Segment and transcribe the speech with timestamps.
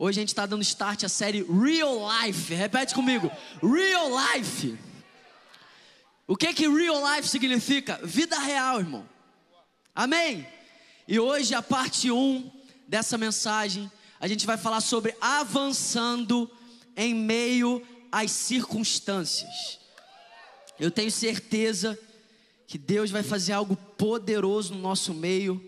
[0.00, 2.54] Hoje a gente está dando start à série Real Life.
[2.54, 3.28] Repete comigo:
[3.60, 4.78] Real Life.
[6.24, 7.98] O que que Real Life significa?
[8.04, 9.08] Vida real, irmão.
[9.92, 10.46] Amém?
[11.08, 12.48] E hoje, a parte 1
[12.86, 13.90] dessa mensagem,
[14.20, 16.48] a gente vai falar sobre avançando
[16.96, 19.80] em meio às circunstâncias.
[20.78, 21.98] Eu tenho certeza
[22.68, 25.60] que Deus vai fazer algo poderoso no nosso meio,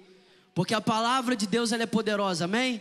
[0.55, 2.81] porque a palavra de Deus ela é poderosa, amém?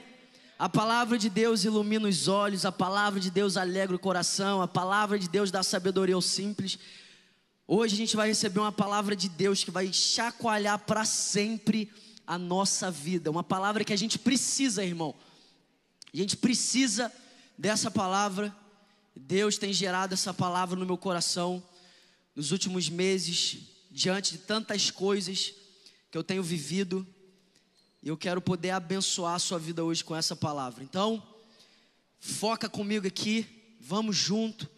[0.60, 4.67] A palavra de Deus ilumina os olhos, a palavra de Deus alegra o coração, a
[4.67, 6.77] palavra de Deus dá sabedoria aos simples.
[7.66, 11.90] Hoje a gente vai receber uma palavra de Deus que vai chacoalhar para sempre
[12.27, 13.31] a nossa vida.
[13.31, 15.16] Uma palavra que a gente precisa, irmão.
[16.14, 17.09] A gente precisa
[17.58, 18.53] dessa palavra.
[19.16, 21.64] Deus tem gerado essa palavra no meu coração
[22.36, 25.53] nos últimos meses, diante de tantas coisas
[26.12, 27.08] que eu tenho vivido.
[28.02, 30.84] E eu quero poder abençoar a sua vida hoje com essa palavra.
[30.84, 31.21] Então,
[32.17, 33.45] foca comigo aqui,
[33.80, 34.70] vamos junto.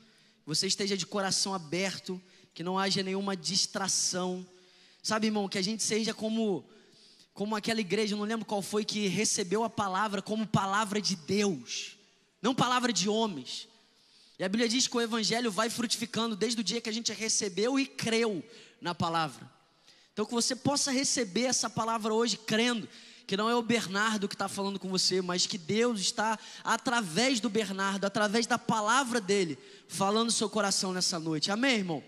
[0.46, 2.20] Você esteja de coração aberto,
[2.52, 4.46] que não haja nenhuma distração.
[5.04, 6.66] Sabe, irmão, que a gente seja como
[7.34, 11.98] como aquela igreja, não lembro qual foi que recebeu a palavra como palavra de Deus,
[12.42, 13.70] não palavra de homens.
[14.38, 17.14] E a Bíblia diz que o evangelho vai frutificando desde o dia que a gente
[17.14, 18.44] recebeu e creu
[18.82, 19.50] na palavra.
[20.12, 22.88] Então que você possa receber essa palavra hoje crendo
[23.26, 27.40] que não é o Bernardo que está falando com você, mas que Deus está, através
[27.40, 31.52] do Bernardo, através da palavra dele, falando no seu coração nessa noite.
[31.52, 32.04] Amém, irmão?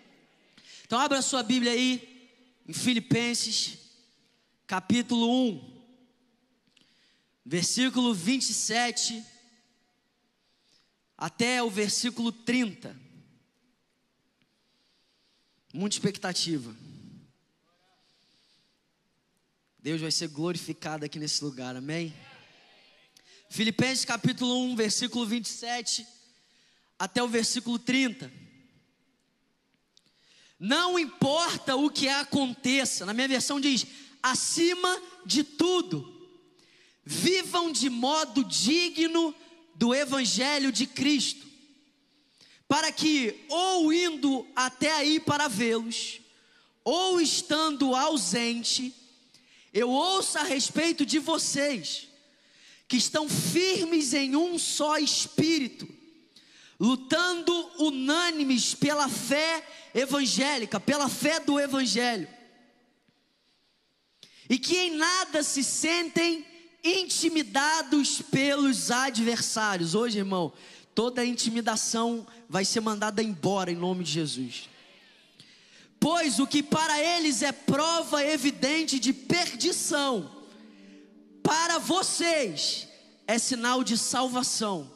[0.85, 2.29] Então, abra sua Bíblia aí,
[2.67, 3.77] em Filipenses,
[4.67, 5.83] capítulo 1,
[7.45, 9.23] versículo 27
[11.17, 12.95] até o versículo 30.
[15.73, 16.75] Muita expectativa.
[19.83, 22.13] Deus vai ser glorificado aqui nesse lugar, amém?
[23.49, 26.07] Filipenses capítulo 1, versículo 27
[26.97, 28.31] até o versículo 30.
[30.57, 33.85] Não importa o que aconteça, na minha versão diz:
[34.23, 36.29] acima de tudo,
[37.03, 39.35] vivam de modo digno
[39.75, 41.45] do Evangelho de Cristo,
[42.69, 46.21] para que, ou indo até aí para vê-los,
[46.85, 49.02] ou estando ausente,
[49.73, 52.07] eu ouço a respeito de vocês,
[52.87, 55.87] que estão firmes em um só espírito,
[56.79, 62.27] lutando unânimes pela fé evangélica, pela fé do Evangelho,
[64.47, 66.45] e que em nada se sentem
[66.83, 69.95] intimidados pelos adversários.
[69.95, 70.53] Hoje, irmão,
[70.93, 74.72] toda intimidação vai ser mandada embora em nome de Jesus
[76.03, 80.29] pois o que para eles é prova evidente de perdição,
[81.41, 82.89] para vocês
[83.25, 84.91] é sinal de salvação,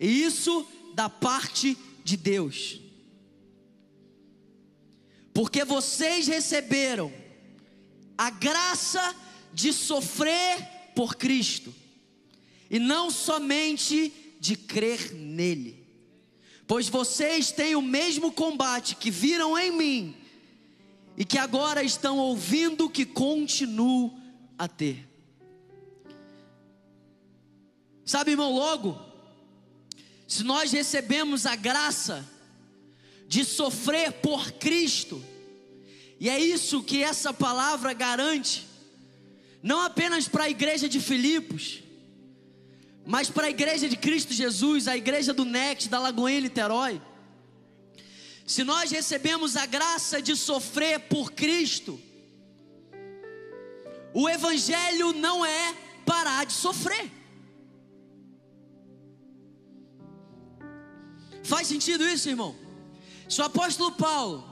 [0.00, 2.80] e isso da parte de Deus,
[5.34, 7.12] porque vocês receberam
[8.16, 9.14] a graça
[9.52, 11.74] de sofrer por Cristo,
[12.70, 14.10] e não somente
[14.40, 15.75] de crer nele
[16.66, 20.16] pois vocês têm o mesmo combate que viram em mim
[21.16, 24.12] e que agora estão ouvindo que continuo
[24.58, 25.08] a ter.
[28.04, 29.00] Sabe, irmão, logo,
[30.28, 32.28] se nós recebemos a graça
[33.26, 35.22] de sofrer por Cristo,
[36.18, 38.66] e é isso que essa palavra garante,
[39.62, 41.82] não apenas para a igreja de Filipos,
[43.06, 47.00] mas para a igreja de Cristo Jesus, a igreja do Next, da Lagoinha Niterói,
[48.44, 52.00] se nós recebemos a graça de sofrer por Cristo,
[54.12, 55.74] o Evangelho não é
[56.04, 57.12] parar de sofrer.
[61.44, 62.56] Faz sentido isso, irmão?
[63.28, 64.44] Se o apóstolo Paulo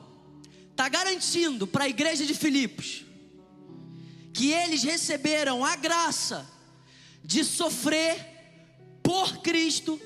[0.71, 3.05] está garantindo para a igreja de Filipos
[4.33, 6.49] que eles receberam a graça
[7.23, 8.34] de sofrer
[9.05, 10.01] por Cristo,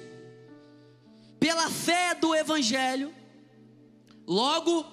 [1.39, 3.15] pela fé do Evangelho.
[4.27, 4.85] Logo,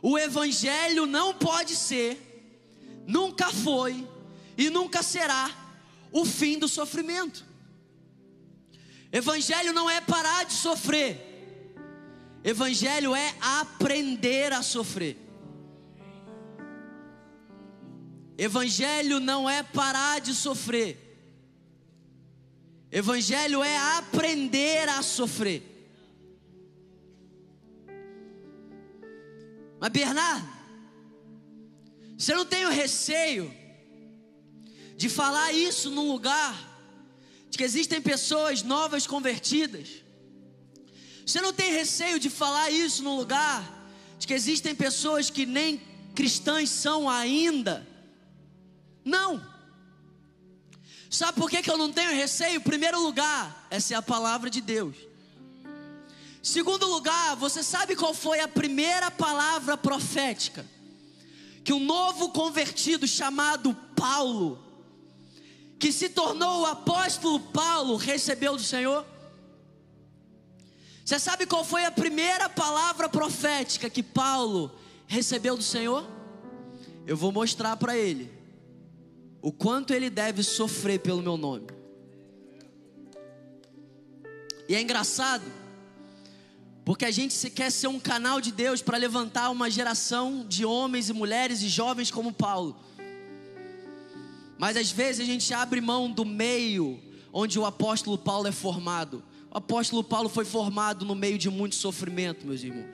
[0.00, 4.08] o Evangelho não pode ser, nunca foi
[4.56, 5.50] e nunca será
[6.12, 7.44] o fim do sofrimento.
[9.12, 11.74] Evangelho não é parar de sofrer,
[12.44, 15.18] Evangelho é aprender a sofrer.
[18.36, 21.03] Evangelho não é parar de sofrer,
[22.94, 25.60] Evangelho é aprender a sofrer.
[29.80, 30.48] Mas Bernardo,
[32.16, 33.52] você não tem o receio
[34.96, 36.54] de falar isso num lugar,
[37.50, 39.88] de que existem pessoas novas convertidas.
[41.26, 45.82] Você não tem receio de falar isso no lugar de que existem pessoas que nem
[46.14, 47.84] cristãs são ainda?
[49.04, 49.53] Não.
[51.14, 52.60] Sabe por que, que eu não tenho receio?
[52.60, 54.96] Primeiro lugar, essa é a palavra de Deus.
[56.42, 60.66] Segundo lugar, você sabe qual foi a primeira palavra profética
[61.62, 64.58] que um novo convertido chamado Paulo,
[65.78, 69.06] que se tornou o apóstolo Paulo, recebeu do Senhor?
[71.04, 74.76] Você sabe qual foi a primeira palavra profética que Paulo
[75.06, 76.04] recebeu do Senhor?
[77.06, 78.43] Eu vou mostrar para ele
[79.44, 81.66] o quanto ele deve sofrer pelo meu nome.
[84.66, 85.44] E é engraçado,
[86.82, 91.10] porque a gente quer ser um canal de Deus para levantar uma geração de homens
[91.10, 92.74] e mulheres e jovens como Paulo.
[94.56, 96.98] Mas às vezes a gente abre mão do meio
[97.30, 99.22] onde o apóstolo Paulo é formado.
[99.50, 102.88] O apóstolo Paulo foi formado no meio de muito sofrimento, meus irmãos.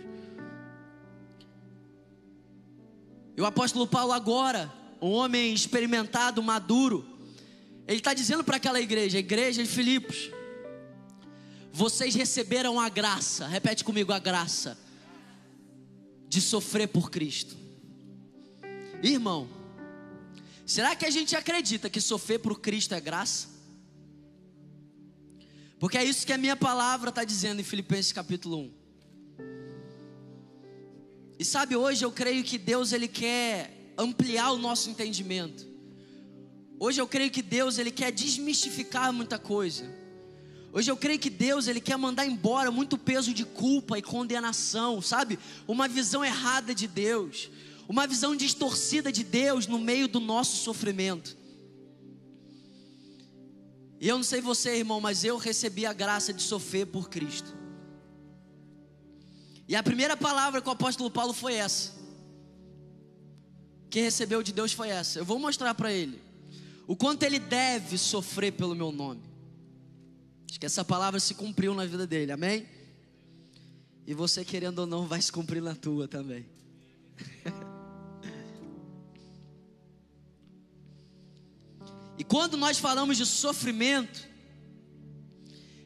[3.37, 7.07] E o apóstolo Paulo agora um homem experimentado, maduro,
[7.87, 10.31] ele está dizendo para aquela igreja, igreja de Filipos:
[11.73, 14.79] vocês receberam a graça, repete comigo, a graça
[16.29, 17.57] de sofrer por Cristo.
[19.03, 19.49] Irmão,
[20.67, 23.49] será que a gente acredita que sofrer por Cristo é graça?
[25.79, 28.81] Porque é isso que a minha palavra está dizendo em Filipenses capítulo 1.
[31.39, 35.69] E sabe, hoje eu creio que Deus ele quer ampliar o nosso entendimento.
[36.79, 39.85] Hoje eu creio que Deus ele quer desmistificar muita coisa.
[40.73, 45.03] Hoje eu creio que Deus ele quer mandar embora muito peso de culpa e condenação,
[45.03, 45.39] sabe?
[45.69, 47.51] Uma visão errada de Deus,
[47.87, 51.37] uma visão distorcida de Deus no meio do nosso sofrimento.
[54.01, 57.55] E eu não sei você, irmão, mas eu recebi a graça de sofrer por Cristo.
[59.69, 62.00] E a primeira palavra que o apóstolo Paulo foi essa
[63.91, 65.19] que recebeu de Deus foi essa.
[65.19, 66.23] Eu vou mostrar para ele
[66.87, 69.21] o quanto ele deve sofrer pelo meu nome.
[70.49, 72.67] Acho que essa palavra se cumpriu na vida dele, amém?
[74.07, 76.47] E você, querendo ou não, vai se cumprir na tua também.
[82.19, 84.29] e quando nós falamos de sofrimento,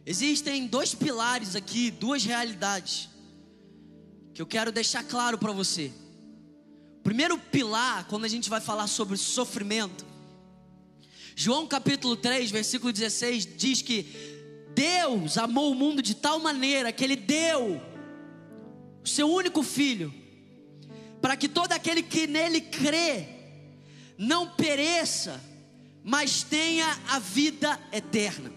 [0.07, 3.11] existem dois pilares aqui, duas realidades,
[4.33, 5.93] que eu quero deixar claro para você.
[7.05, 10.07] Primeiro pilar, quando a gente vai falar sobre sofrimento,
[11.37, 14.07] João capítulo 3, versículo 16 diz que
[14.75, 17.79] Deus amou o mundo de tal maneira que ele deu
[19.05, 20.15] o seu único filho,
[21.21, 23.29] para que todo aquele que nele crê
[24.17, 25.39] não pereça,
[26.03, 28.51] mas tenha a vida eterna.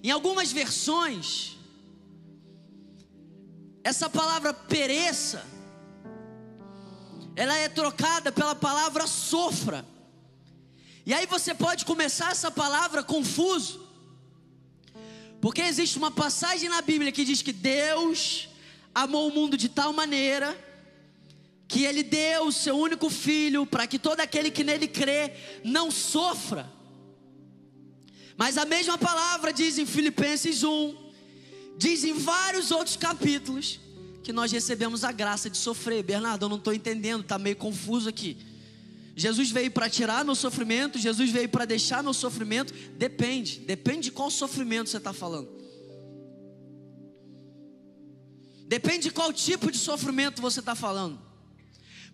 [0.00, 1.56] Em algumas versões,
[3.82, 5.51] essa palavra pereça
[7.34, 9.84] ela é trocada pela palavra sofra.
[11.04, 13.80] E aí você pode começar essa palavra confuso,
[15.40, 18.48] porque existe uma passagem na Bíblia que diz que Deus
[18.94, 20.56] amou o mundo de tal maneira
[21.66, 25.32] que ele deu o seu único filho para que todo aquele que nele crê
[25.64, 26.70] não sofra.
[28.36, 30.94] Mas a mesma palavra diz em Filipenses 1,
[31.78, 33.80] diz em vários outros capítulos,
[34.22, 36.02] que nós recebemos a graça de sofrer.
[36.02, 38.36] Bernardo, eu não estou entendendo, está meio confuso aqui.
[39.14, 42.72] Jesus veio para tirar meu sofrimento, Jesus veio para deixar meu sofrimento.
[42.96, 45.48] Depende, depende de qual sofrimento você está falando.
[48.66, 51.20] Depende de qual tipo de sofrimento você está falando.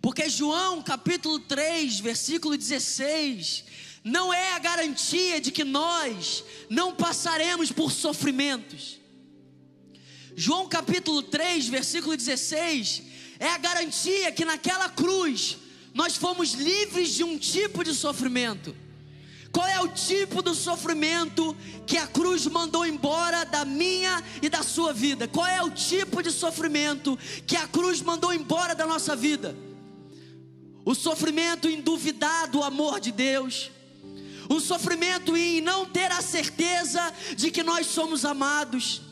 [0.01, 3.63] Porque João capítulo 3, versículo 16,
[4.03, 8.98] não é a garantia de que nós não passaremos por sofrimentos.
[10.41, 13.03] João capítulo 3, versículo 16,
[13.39, 15.57] é a garantia que naquela cruz
[15.93, 18.73] nós fomos livres de um tipo de sofrimento.
[19.51, 21.53] Qual é o tipo do sofrimento
[21.85, 25.27] que a cruz mandou embora da minha e da sua vida?
[25.27, 29.53] Qual é o tipo de sofrimento que a cruz mandou embora da nossa vida?
[30.85, 33.69] O sofrimento em duvidar do amor de Deus,
[34.47, 39.08] o sofrimento em não ter a certeza de que nós somos amados,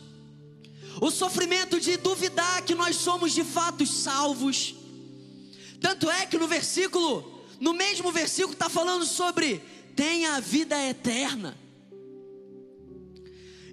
[0.99, 4.75] o sofrimento de duvidar que nós somos de fato salvos.
[5.79, 9.61] Tanto é que no versículo, no mesmo versículo, está falando sobre
[9.95, 11.57] tenha a vida eterna.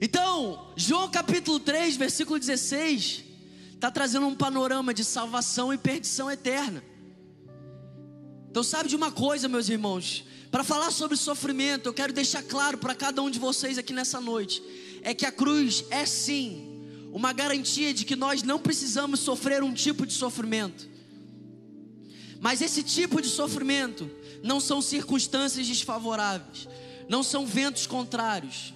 [0.00, 3.24] Então, João capítulo 3, versículo 16,
[3.74, 6.84] está trazendo um panorama de salvação e perdição eterna.
[8.50, 10.24] Então, sabe de uma coisa, meus irmãos?
[10.50, 14.20] Para falar sobre sofrimento, eu quero deixar claro para cada um de vocês aqui nessa
[14.20, 14.62] noite:
[15.02, 16.73] é que a cruz é sim
[17.14, 20.88] uma garantia de que nós não precisamos sofrer um tipo de sofrimento.
[22.40, 24.10] Mas esse tipo de sofrimento
[24.42, 26.68] não são circunstâncias desfavoráveis,
[27.08, 28.74] não são ventos contrários.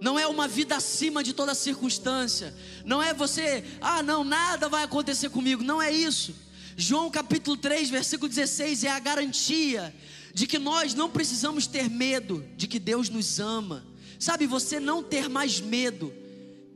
[0.00, 2.54] Não é uma vida acima de toda circunstância.
[2.86, 5.62] Não é você, ah, não, nada vai acontecer comigo.
[5.62, 6.34] Não é isso.
[6.74, 9.94] João capítulo 3, versículo 16 é a garantia
[10.32, 13.84] de que nós não precisamos ter medo de que Deus nos ama.
[14.18, 16.12] Sabe, você não ter mais medo,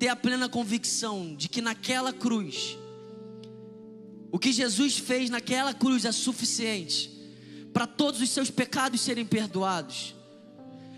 [0.00, 2.78] ter a plena convicção de que naquela cruz,
[4.32, 7.10] o que Jesus fez naquela cruz é suficiente
[7.70, 10.14] para todos os seus pecados serem perdoados.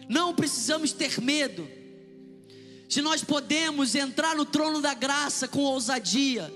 [0.09, 1.69] Não precisamos ter medo
[2.89, 6.55] se nós podemos entrar no trono da graça com ousadia,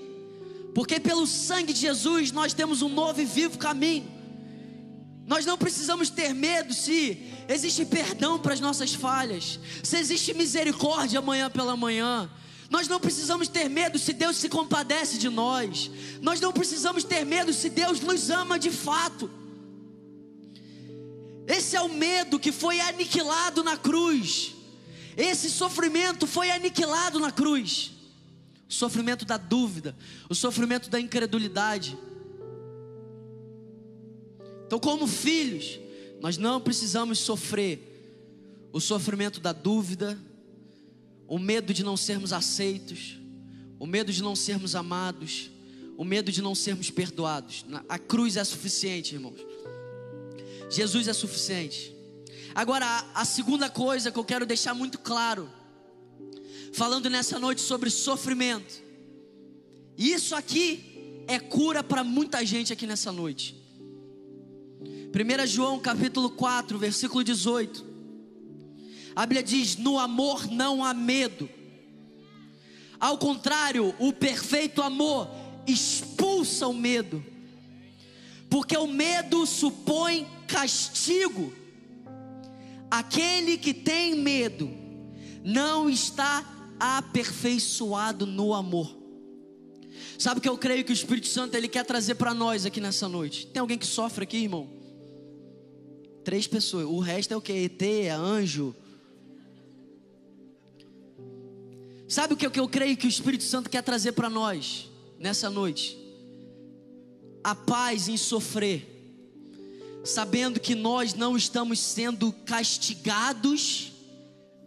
[0.73, 4.09] porque pelo sangue de Jesus nós temos um novo e vivo caminho.
[5.25, 11.19] Nós não precisamos ter medo se existe perdão para as nossas falhas, se existe misericórdia
[11.19, 12.29] amanhã pela manhã.
[12.69, 15.89] Nós não precisamos ter medo se Deus se compadece de nós.
[16.21, 19.29] Nós não precisamos ter medo se Deus nos ama de fato.
[21.47, 24.53] Esse é o medo que foi aniquilado na cruz.
[25.15, 27.93] Esse sofrimento foi aniquilado na cruz.
[28.69, 29.95] O sofrimento da dúvida,
[30.29, 31.97] o sofrimento da incredulidade.
[34.65, 35.79] Então, como filhos,
[36.21, 40.17] nós não precisamos sofrer o sofrimento da dúvida,
[41.27, 43.17] o medo de não sermos aceitos,
[43.79, 45.51] o medo de não sermos amados,
[45.97, 47.65] o medo de não sermos perdoados.
[47.87, 49.39] A cruz é suficiente, irmãos.
[50.69, 51.95] Jesus é suficiente.
[52.53, 55.49] Agora, a segunda coisa que eu quero deixar muito claro,
[56.73, 58.81] falando nessa noite sobre sofrimento,
[59.97, 63.55] isso aqui é cura para muita gente aqui nessa noite.
[65.17, 67.83] 1 João capítulo 4, versículo 18.
[69.15, 71.49] A Bíblia diz: No amor não há medo.
[72.99, 75.27] Ao contrário, o perfeito amor
[75.65, 77.25] expulsa o medo,
[78.47, 81.51] porque o medo supõe castigo.
[82.91, 84.69] Aquele que tem medo
[85.43, 86.45] não está
[86.79, 88.95] aperfeiçoado no amor.
[90.19, 92.79] Sabe o que eu creio que o Espírito Santo ele quer trazer para nós aqui
[92.79, 93.47] nessa noite?
[93.47, 94.77] Tem alguém que sofre aqui, irmão?
[96.27, 96.85] Três pessoas.
[96.85, 97.53] O resto é o que?
[97.53, 98.75] ET, é anjo.
[102.05, 105.97] Sabe o que eu creio que o Espírito Santo quer trazer para nós nessa noite?
[107.41, 108.93] A paz em sofrer
[110.03, 113.93] sabendo que nós não estamos sendo castigados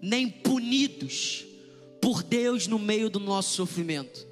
[0.00, 1.44] nem punidos
[2.00, 4.26] por Deus no meio do nosso sofrimento.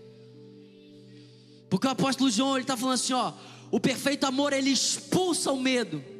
[1.68, 3.34] Porque o apóstolo João ele está falando assim, ó,
[3.70, 6.16] o perfeito amor ele expulsa o medo.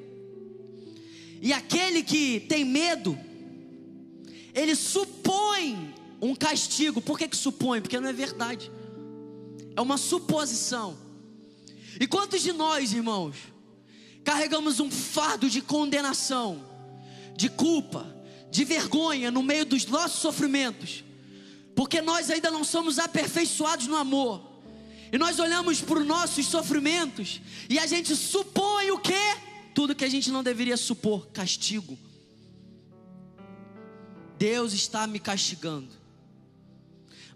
[1.41, 3.19] E aquele que tem medo,
[4.55, 7.01] ele supõe um castigo.
[7.01, 7.81] Por que, que supõe?
[7.81, 8.71] Porque não é verdade.
[9.77, 10.99] É uma suposição.
[12.01, 13.37] E quantos de nós, irmãos,
[14.25, 16.65] carregamos um fardo de condenação,
[17.37, 18.15] de culpa,
[18.51, 21.05] de vergonha no meio dos nossos sofrimentos,
[21.75, 24.47] porque nós ainda não somos aperfeiçoados no amor.
[25.13, 29.48] E nós olhamos para os nossos sofrimentos e a gente supõe o que?
[29.79, 31.97] Tudo que a gente não deveria supor: castigo.
[34.37, 35.95] Deus está me castigando.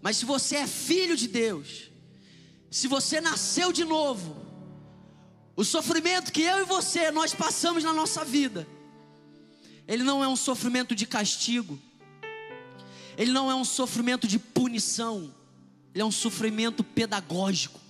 [0.01, 1.89] Mas se você é filho de Deus,
[2.69, 4.35] se você nasceu de novo,
[5.55, 8.67] o sofrimento que eu e você nós passamos na nossa vida,
[9.87, 11.79] ele não é um sofrimento de castigo,
[13.17, 15.33] ele não é um sofrimento de punição,
[15.93, 17.82] ele é um sofrimento pedagógico.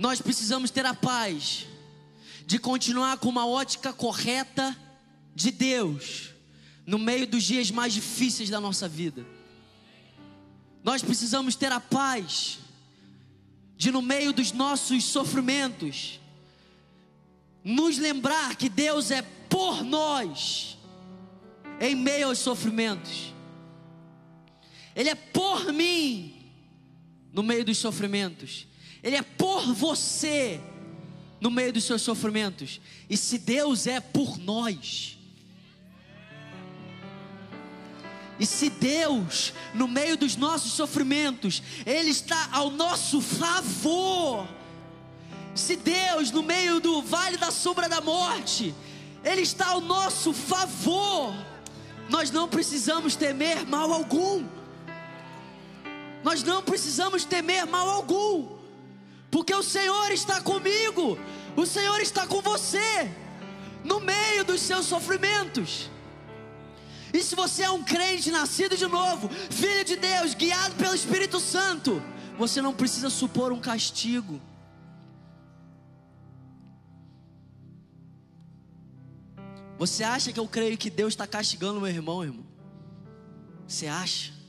[0.00, 1.66] Nós precisamos ter a paz
[2.46, 4.74] de continuar com uma ótica correta
[5.34, 6.30] de Deus
[6.86, 9.26] no meio dos dias mais difíceis da nossa vida.
[10.82, 12.60] Nós precisamos ter a paz
[13.76, 16.18] de no meio dos nossos sofrimentos,
[17.62, 20.78] nos lembrar que Deus é por nós,
[21.78, 23.34] em meio aos sofrimentos,
[24.96, 26.50] Ele é por mim,
[27.34, 28.69] no meio dos sofrimentos,
[29.02, 30.60] Ele é por você,
[31.40, 35.18] no meio dos seus sofrimentos, e se Deus é por nós,
[38.40, 44.48] E se Deus, no meio dos nossos sofrimentos, Ele está ao nosso favor.
[45.54, 48.74] Se Deus, no meio do vale da sombra da morte,
[49.22, 51.34] Ele está ao nosso favor,
[52.08, 54.46] nós não precisamos temer mal algum.
[56.24, 58.48] Nós não precisamos temer mal algum,
[59.30, 61.18] Porque o Senhor está comigo,
[61.56, 63.10] o Senhor está com você,
[63.84, 65.88] no meio dos seus sofrimentos.
[67.12, 71.40] E se você é um crente nascido de novo, filho de Deus, guiado pelo Espírito
[71.40, 72.02] Santo,
[72.38, 74.40] você não precisa supor um castigo.
[79.78, 82.44] Você acha que eu creio que Deus está castigando meu irmão, irmão?
[83.66, 84.39] Você acha?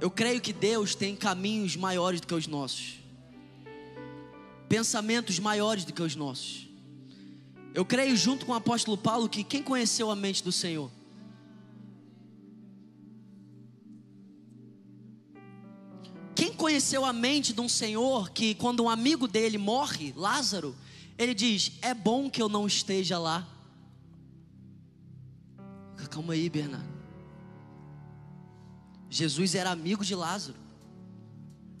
[0.00, 2.96] Eu creio que Deus tem caminhos maiores do que os nossos,
[4.68, 6.68] pensamentos maiores do que os nossos.
[7.74, 10.90] Eu creio, junto com o apóstolo Paulo, que quem conheceu a mente do Senhor?
[16.34, 20.76] Quem conheceu a mente de um Senhor que, quando um amigo dele morre, Lázaro,
[21.18, 23.46] ele diz: É bom que eu não esteja lá.
[26.10, 26.95] Calma aí, Bernardo.
[29.16, 30.58] Jesus era amigo de Lázaro,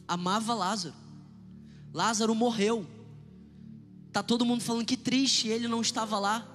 [0.08, 0.94] amava Lázaro.
[1.92, 2.86] Lázaro morreu.
[4.10, 6.48] Tá todo mundo falando que triste, ele não estava lá.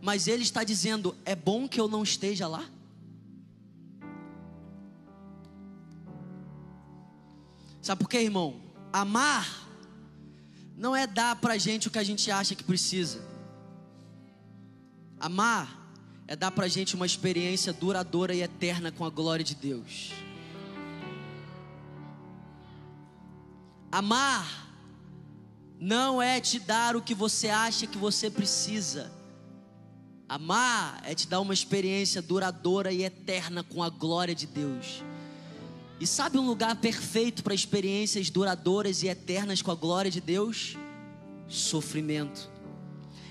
[0.00, 2.64] Mas ele está dizendo: é bom que eu não esteja lá.
[7.82, 8.60] Sabe por quê, irmão?
[8.92, 9.66] Amar
[10.76, 13.20] não é dar para gente o que a gente acha que precisa.
[15.18, 15.79] Amar
[16.30, 20.12] é dar para gente uma experiência duradoura e eterna com a glória de Deus.
[23.90, 24.72] Amar
[25.80, 29.10] não é te dar o que você acha que você precisa.
[30.28, 35.02] Amar é te dar uma experiência duradoura e eterna com a glória de Deus.
[35.98, 40.76] E sabe um lugar perfeito para experiências duradouras e eternas com a glória de Deus?
[41.48, 42.48] Sofrimento.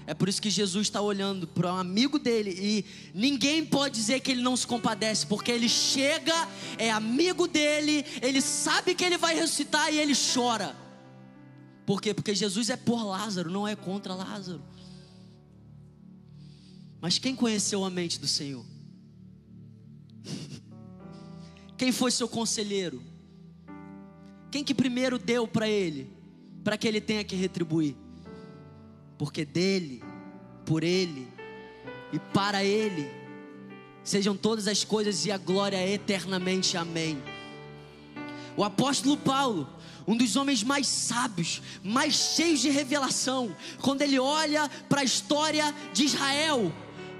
[0.09, 4.21] É por isso que Jesus está olhando para um amigo dele e ninguém pode dizer
[4.21, 6.33] que ele não se compadece, porque ele chega,
[6.79, 10.75] é amigo dele, ele sabe que ele vai ressuscitar e ele chora.
[11.85, 12.11] Por quê?
[12.11, 14.63] Porque Jesus é por Lázaro, não é contra Lázaro.
[16.99, 18.65] Mas quem conheceu a mente do Senhor?
[21.77, 22.99] Quem foi seu conselheiro?
[24.49, 26.11] Quem que primeiro deu para ele,
[26.63, 27.95] para que ele tenha que retribuir?
[29.19, 30.01] Porque dele,
[30.69, 31.27] por ele
[32.13, 33.09] e para ele
[34.03, 36.77] sejam todas as coisas e a glória eternamente.
[36.77, 37.21] Amém.
[38.55, 39.67] O apóstolo Paulo,
[40.07, 45.73] um dos homens mais sábios, mais cheios de revelação, quando ele olha para a história
[45.91, 46.71] de Israel,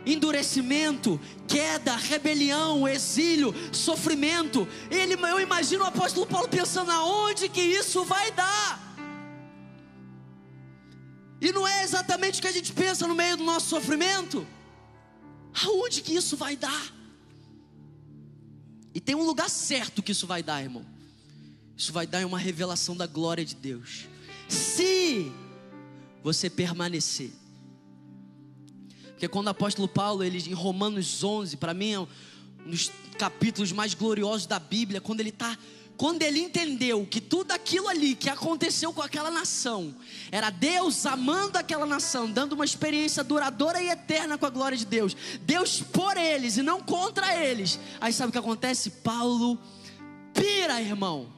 [0.05, 4.67] endurecimento, queda, rebelião, exílio, sofrimento.
[4.91, 8.88] Ele, eu imagino o apóstolo Paulo pensando aonde que isso vai dar.
[11.41, 14.45] E não é exatamente o que a gente pensa no meio do nosso sofrimento.
[15.65, 16.93] Aonde que isso vai dar?
[18.93, 20.85] E tem um lugar certo que isso vai dar, irmão.
[21.77, 24.05] Isso vai dar uma revelação da glória de Deus.
[24.49, 25.31] Se
[26.23, 27.31] você permanecer.
[29.11, 32.07] Porque quando o apóstolo Paulo, ele em Romanos 11, para mim é um
[32.65, 35.57] dos capítulos mais gloriosos da Bíblia, quando ele está
[35.99, 39.93] quando ele entendeu que tudo aquilo ali que aconteceu com aquela nação
[40.31, 44.85] era Deus amando aquela nação, dando uma experiência duradoura e eterna com a glória de
[44.85, 47.77] Deus, Deus por eles e não contra eles.
[47.99, 48.89] Aí sabe o que acontece?
[48.89, 49.59] Paulo
[50.33, 51.33] pira, irmão.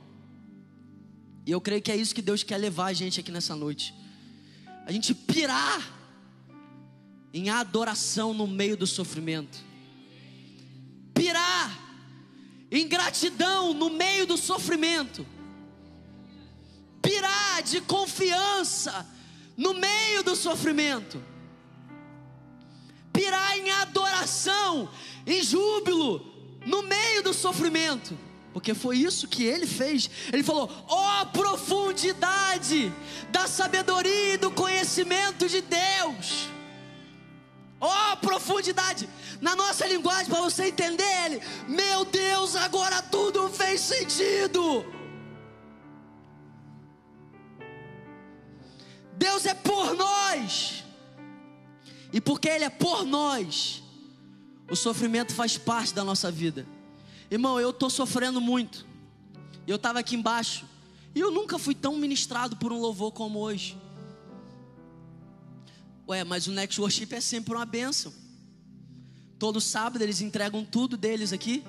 [1.43, 3.95] E eu creio que é isso que Deus quer levar a gente aqui nessa noite.
[4.85, 5.91] A gente pirar
[7.33, 9.57] em adoração no meio do sofrimento.
[11.15, 11.90] Pirar
[12.71, 15.25] em gratidão no meio do sofrimento.
[17.01, 19.05] Pirar de confiança
[19.57, 21.21] no meio do sofrimento.
[23.11, 24.89] Pirar em adoração,
[25.27, 26.25] em júbilo
[26.65, 28.17] no meio do sofrimento
[28.53, 30.09] porque foi isso que ele fez.
[30.31, 32.91] Ele falou: ó oh, profundidade
[33.31, 36.49] da sabedoria e do conhecimento de Deus.
[37.81, 39.09] Ó oh, profundidade.
[39.41, 44.85] Na nossa linguagem, para você entender ele, meu Deus, agora tudo fez sentido.
[49.17, 50.83] Deus é por nós.
[52.13, 53.81] E porque Ele é por nós,
[54.69, 56.67] o sofrimento faz parte da nossa vida.
[57.29, 58.85] Irmão, eu estou sofrendo muito.
[59.65, 60.65] Eu estava aqui embaixo.
[61.15, 63.77] E eu nunca fui tão ministrado por um louvor como hoje.
[66.11, 68.13] Ué, mas o Next Worship é sempre uma bênção.
[69.39, 71.63] Todo sábado eles entregam tudo deles aqui.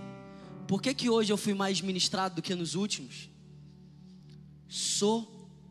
[0.67, 3.31] Por que, que hoje eu fui mais ministrado do que nos últimos?
[4.69, 5.65] Sofrimento.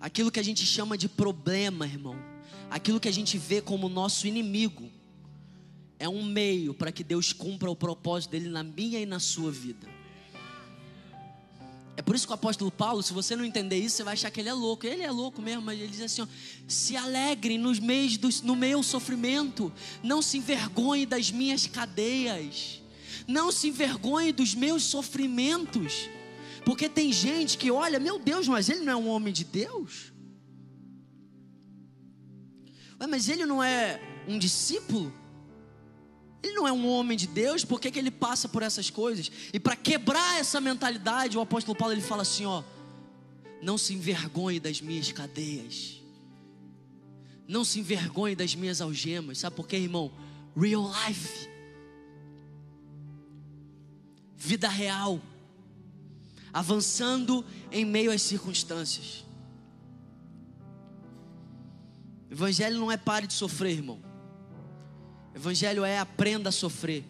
[0.00, 2.16] Aquilo que a gente chama de problema, irmão,
[2.70, 4.90] aquilo que a gente vê como nosso inimigo
[6.02, 9.52] é um meio para que Deus cumpra o propósito dele na minha e na sua
[9.52, 9.86] vida.
[11.96, 14.28] É por isso que o apóstolo Paulo, se você não entender isso, você vai achar
[14.28, 14.84] que ele é louco.
[14.84, 16.26] Ele é louco mesmo, mas ele diz assim: ó,
[16.66, 22.82] se alegrem nos meios do, no meu sofrimento, não se envergonhe das minhas cadeias,
[23.28, 26.10] não se envergonhe dos meus sofrimentos,
[26.64, 30.12] porque tem gente que olha, meu Deus, mas ele não é um homem de Deus?
[33.00, 35.21] Ué, mas ele não é um discípulo?
[36.42, 39.30] Ele não é um homem de Deus, por que, que ele passa por essas coisas?
[39.52, 42.64] E para quebrar essa mentalidade, o apóstolo Paulo ele fala assim: ó,
[43.62, 46.02] não se envergonhe das minhas cadeias,
[47.46, 50.10] não se envergonhe das minhas algemas, sabe por quê, irmão?
[50.56, 51.48] Real life,
[54.36, 55.20] vida real,
[56.52, 59.24] avançando em meio às circunstâncias.
[62.28, 64.11] Evangelho não é pare de sofrer, irmão.
[65.34, 67.04] Evangelho é aprenda a sofrer.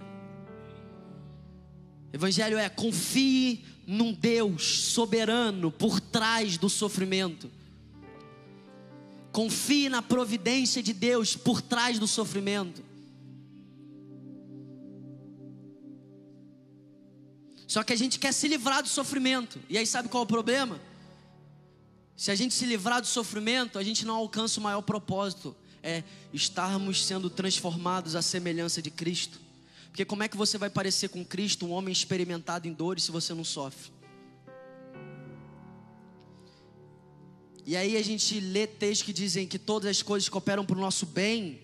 [2.12, 7.50] Evangelho é confie num Deus soberano por trás do sofrimento.
[9.32, 12.82] Confie na providência de Deus por trás do sofrimento.
[17.66, 19.58] Só que a gente quer se livrar do sofrimento.
[19.68, 20.78] E aí sabe qual é o problema?
[22.14, 26.04] Se a gente se livrar do sofrimento, a gente não alcança o maior propósito é
[26.32, 29.40] estarmos sendo transformados à semelhança de Cristo.
[29.88, 33.10] Porque como é que você vai parecer com Cristo, um homem experimentado em dores, se
[33.10, 33.90] você não sofre?
[37.64, 40.80] E aí a gente lê textos que dizem que todas as coisas cooperam para o
[40.80, 41.60] nosso bem,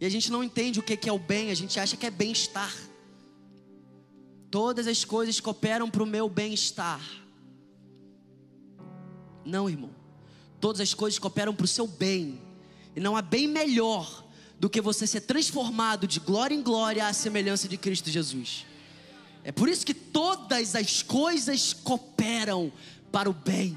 [0.00, 2.10] e a gente não entende o que é o bem, a gente acha que é
[2.10, 2.74] bem-estar.
[4.50, 7.00] Todas as coisas cooperam para o meu bem-estar.
[9.44, 9.90] Não, irmão.
[10.60, 12.40] Todas as coisas cooperam para o seu bem.
[12.94, 14.24] E não há bem melhor
[14.58, 18.64] do que você ser transformado de glória em glória à semelhança de Cristo Jesus.
[19.42, 22.72] É por isso que todas as coisas cooperam
[23.12, 23.76] para o bem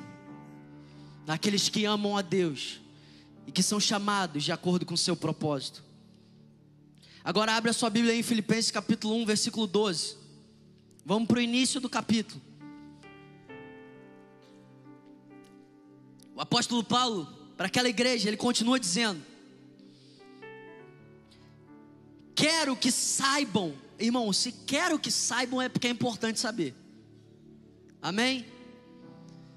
[1.25, 2.79] daqueles que amam a Deus
[3.45, 5.83] e que são chamados de acordo com o seu propósito.
[7.23, 10.15] Agora abre a sua Bíblia em Filipenses capítulo 1, versículo 12.
[11.05, 12.41] Vamos para o início do capítulo.
[16.33, 19.21] O apóstolo Paulo para aquela igreja, ele continua dizendo:
[22.35, 26.75] Quero que saibam, irmão, se quero que saibam é porque é importante saber.
[27.99, 28.45] Amém?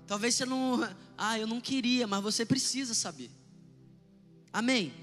[0.07, 0.81] Talvez você não,
[1.17, 3.31] ah, eu não queria, mas você precisa saber.
[4.51, 4.95] Amém?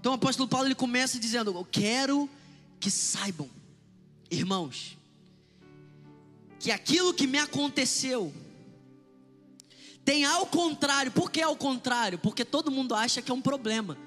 [0.00, 2.28] Então o apóstolo Paulo ele começa dizendo: Eu quero
[2.80, 3.50] que saibam,
[4.30, 4.96] irmãos,
[6.58, 8.32] que aquilo que me aconteceu,
[10.08, 11.12] tem ao contrário.
[11.12, 12.18] Por que ao contrário?
[12.18, 13.98] Porque todo mundo acha que é um problema.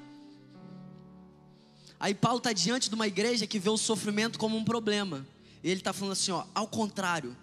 [2.00, 5.28] Aí Paulo está diante de uma igreja que vê o sofrimento como um problema.
[5.64, 7.38] E ele está falando assim: ó, ao contrário.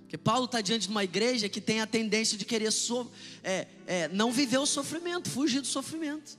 [0.00, 3.08] Porque Paulo está diante de uma igreja que tem a tendência de querer so,
[3.44, 6.36] é, é, não viver o sofrimento, fugir do sofrimento.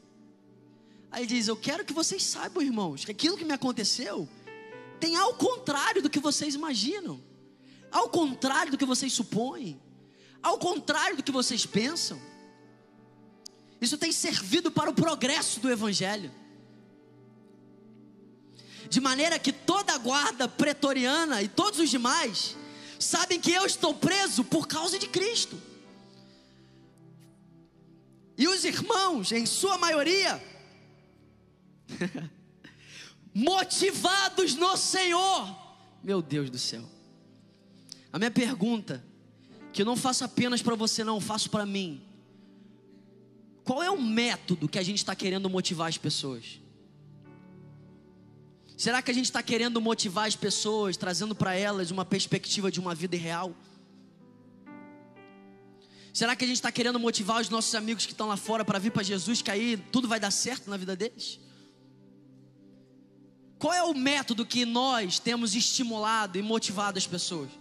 [1.09, 4.27] Aí diz: Eu quero que vocês saibam, irmãos, que aquilo que me aconteceu
[4.99, 7.30] tem ao contrário do que vocês imaginam
[7.91, 9.79] ao contrário do que vocês supõem,
[10.41, 12.19] ao contrário do que vocês pensam.
[13.79, 16.31] Isso tem servido para o progresso do Evangelho.
[18.89, 22.55] De maneira que toda a guarda pretoriana e todos os demais
[22.99, 25.59] sabem que eu estou preso por causa de Cristo.
[28.37, 30.41] E os irmãos, em sua maioria,
[33.33, 35.55] motivados no Senhor,
[36.03, 36.83] meu Deus do céu
[38.11, 39.03] a minha pergunta,
[39.71, 42.01] que eu não faço apenas para você, não, faço para mim.
[43.63, 46.59] Qual é o método que a gente está querendo motivar as pessoas?
[48.75, 52.79] Será que a gente está querendo motivar as pessoas, trazendo para elas uma perspectiva de
[52.79, 53.55] uma vida real?
[56.13, 58.79] Será que a gente está querendo motivar os nossos amigos que estão lá fora para
[58.79, 61.39] vir para Jesus, que aí tudo vai dar certo na vida deles?
[63.57, 67.60] Qual é o método que nós temos estimulado e motivado as pessoas?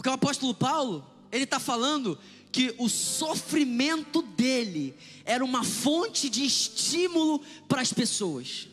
[0.00, 2.18] Porque o apóstolo Paulo, ele está falando
[2.50, 8.66] que o sofrimento dele era uma fonte de estímulo para as pessoas.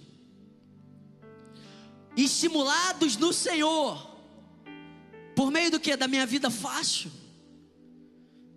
[2.16, 4.10] Estimulados no Senhor,
[5.36, 5.98] por meio do que?
[5.98, 7.12] Da minha vida fácil,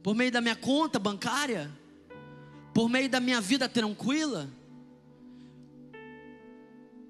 [0.00, 1.76] por meio da minha conta bancária,
[2.72, 4.48] por meio da minha vida tranquila,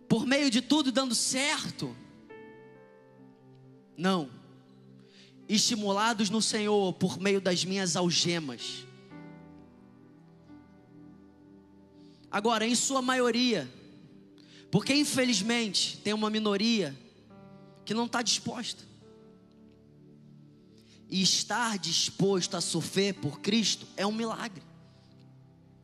[0.08, 1.94] por meio de tudo dando certo.
[3.94, 4.39] Não
[5.54, 8.86] estimulados no Senhor por meio das minhas algemas.
[12.30, 13.68] Agora, em sua maioria,
[14.70, 16.96] porque infelizmente tem uma minoria
[17.84, 18.84] que não está disposta.
[21.08, 24.62] E estar disposto a sofrer por Cristo é um milagre.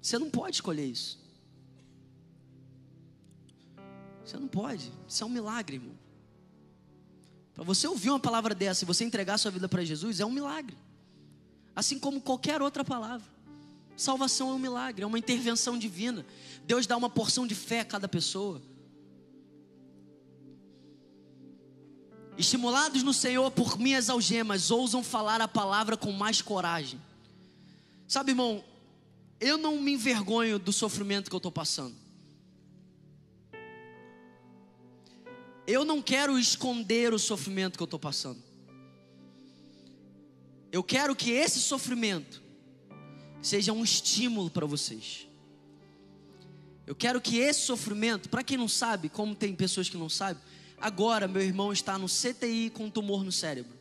[0.00, 1.18] Você não pode escolher isso.
[4.24, 4.92] Você não pode.
[5.08, 5.95] Isso é um milagre, irmão.
[7.56, 10.30] Para você ouvir uma palavra dessa e você entregar sua vida para Jesus, é um
[10.30, 10.76] milagre.
[11.74, 13.26] Assim como qualquer outra palavra.
[13.96, 16.24] Salvação é um milagre, é uma intervenção divina.
[16.66, 18.60] Deus dá uma porção de fé a cada pessoa.
[22.36, 27.00] Estimulados no Senhor por minhas algemas, ousam falar a palavra com mais coragem.
[28.06, 28.62] Sabe, irmão,
[29.40, 31.94] eu não me envergonho do sofrimento que eu estou passando.
[35.66, 38.40] Eu não quero esconder o sofrimento que eu estou passando.
[40.70, 42.40] Eu quero que esse sofrimento
[43.42, 45.26] seja um estímulo para vocês.
[46.86, 50.40] Eu quero que esse sofrimento, para quem não sabe, como tem pessoas que não sabem,
[50.78, 53.76] agora meu irmão está no CTI com um tumor no cérebro.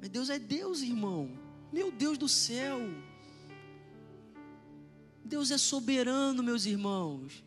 [0.00, 1.36] Mas Deus é Deus, irmão.
[1.72, 2.80] Meu Deus do céu.
[5.24, 7.42] Deus é soberano, meus irmãos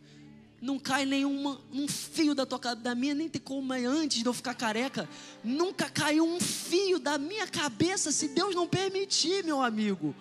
[0.62, 4.32] não cai nenhum um fio da tua da minha, nem tem como, antes de eu
[4.32, 5.08] ficar careca,
[5.42, 10.14] nunca caiu um fio da minha cabeça se Deus não permitir, meu amigo.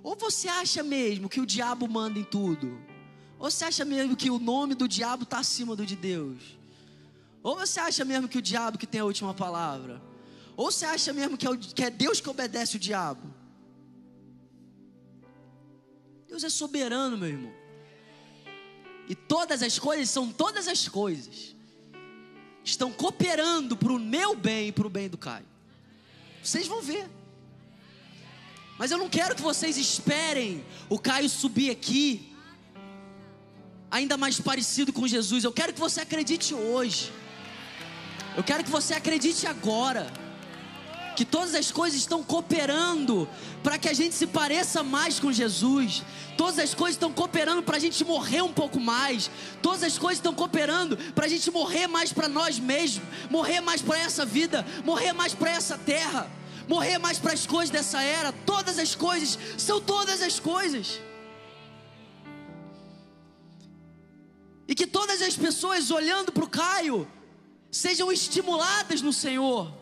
[0.00, 2.80] Ou você acha mesmo que o diabo manda em tudo?
[3.36, 6.56] Ou você acha mesmo que o nome do diabo está acima do de Deus?
[7.42, 10.00] Ou você acha mesmo que o diabo que tem a última palavra?
[10.56, 13.34] Ou você acha mesmo que é, o, que é Deus que obedece o diabo?
[16.28, 17.61] Deus é soberano, meu irmão.
[19.12, 21.54] E todas as coisas são todas as coisas.
[22.64, 25.44] Estão cooperando para o meu bem e para o bem do Caio.
[26.42, 27.10] Vocês vão ver.
[28.78, 32.34] Mas eu não quero que vocês esperem o Caio subir aqui,
[33.90, 35.44] ainda mais parecido com Jesus.
[35.44, 37.12] Eu quero que você acredite hoje.
[38.34, 40.10] Eu quero que você acredite agora
[41.14, 43.28] que todas as coisas estão cooperando
[43.62, 46.02] para que a gente se pareça mais com Jesus.
[46.36, 49.30] Todas as coisas estão cooperando para a gente morrer um pouco mais.
[49.60, 53.82] Todas as coisas estão cooperando para a gente morrer mais para nós mesmos, morrer mais
[53.82, 56.30] para essa vida, morrer mais para essa terra,
[56.68, 58.32] morrer mais para as coisas dessa era.
[58.32, 61.00] Todas as coisas são todas as coisas.
[64.66, 67.06] E que todas as pessoas olhando para o Caio
[67.70, 69.81] sejam estimuladas no Senhor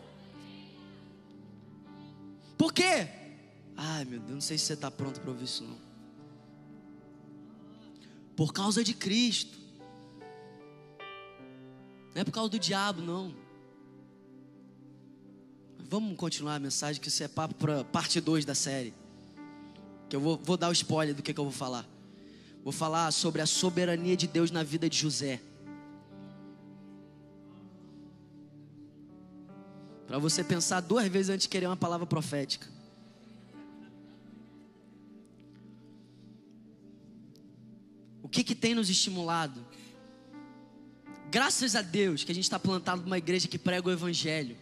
[2.61, 3.07] por quê?
[3.75, 5.79] Ai meu Deus, não sei se você está pronto para ouvir isso não.
[8.35, 9.57] Por causa de Cristo.
[12.13, 13.33] Não é por causa do diabo, não.
[15.79, 18.93] Vamos continuar a mensagem, que isso é papo para parte 2 da série.
[20.07, 21.89] Que eu vou, vou dar o spoiler do que, que eu vou falar.
[22.63, 25.41] Vou falar sobre a soberania de Deus na vida de José.
[30.11, 32.67] Para você pensar duas vezes antes de querer uma palavra profética.
[38.21, 39.65] O que, que tem nos estimulado?
[41.31, 44.57] Graças a Deus que a gente está plantado numa igreja que prega o Evangelho.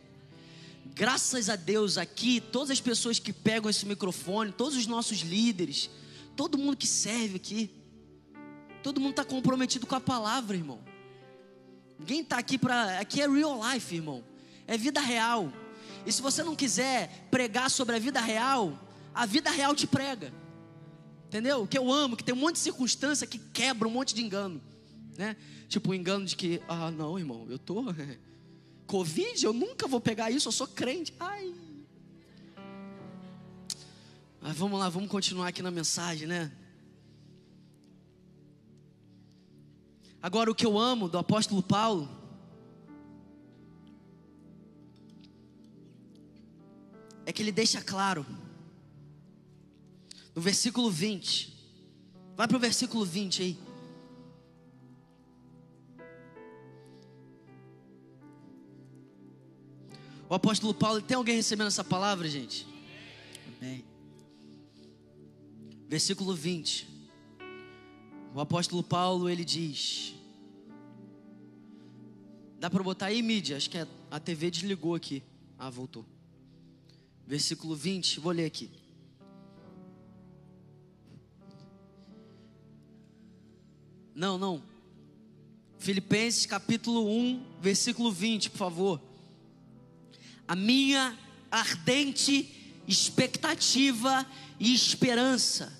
[0.94, 5.90] Graças a Deus aqui, todas as pessoas que pegam esse microfone, todos os nossos líderes,
[6.36, 7.72] todo mundo que serve aqui,
[8.84, 10.80] todo mundo está comprometido com a palavra, irmão.
[11.98, 13.00] Ninguém está aqui para.
[13.00, 14.24] Aqui é real life, irmão
[14.69, 15.51] é vida real.
[16.05, 18.79] E se você não quiser pregar sobre a vida real,
[19.13, 20.32] a vida real te prega.
[21.25, 21.65] Entendeu?
[21.65, 24.62] Que eu amo, que tem um monte de circunstância que quebra um monte de engano,
[25.17, 25.36] né?
[25.67, 27.84] Tipo o engano de que, ah, não, irmão, eu tô
[28.86, 31.13] Covid, eu nunca vou pegar isso, eu sou crente.
[31.19, 31.53] Ai.
[34.39, 36.51] Mas vamos lá, vamos continuar aqui na mensagem, né?
[40.21, 42.18] Agora o que eu amo do apóstolo Paulo
[47.30, 48.26] é que ele deixa claro,
[50.34, 51.56] no versículo 20,
[52.36, 53.60] vai para o versículo 20 aí.
[60.28, 62.65] O apóstolo Paulo, tem alguém recebendo essa palavra, gente?
[63.62, 63.86] Amém.
[65.88, 66.88] Versículo 20.
[68.34, 70.15] O apóstolo Paulo, ele diz:
[72.60, 73.56] Dá para botar aí mídia?
[73.56, 73.78] Acho que
[74.10, 75.22] a TV desligou aqui.
[75.60, 76.04] Ah, voltou
[77.30, 78.72] versículo 20, vou ler aqui.
[84.15, 84.63] Não, não.
[85.78, 89.02] Filipenses capítulo 1, versículo 20, por favor.
[90.48, 91.15] A minha
[91.52, 94.26] ardente expectativa
[94.60, 95.72] e esperança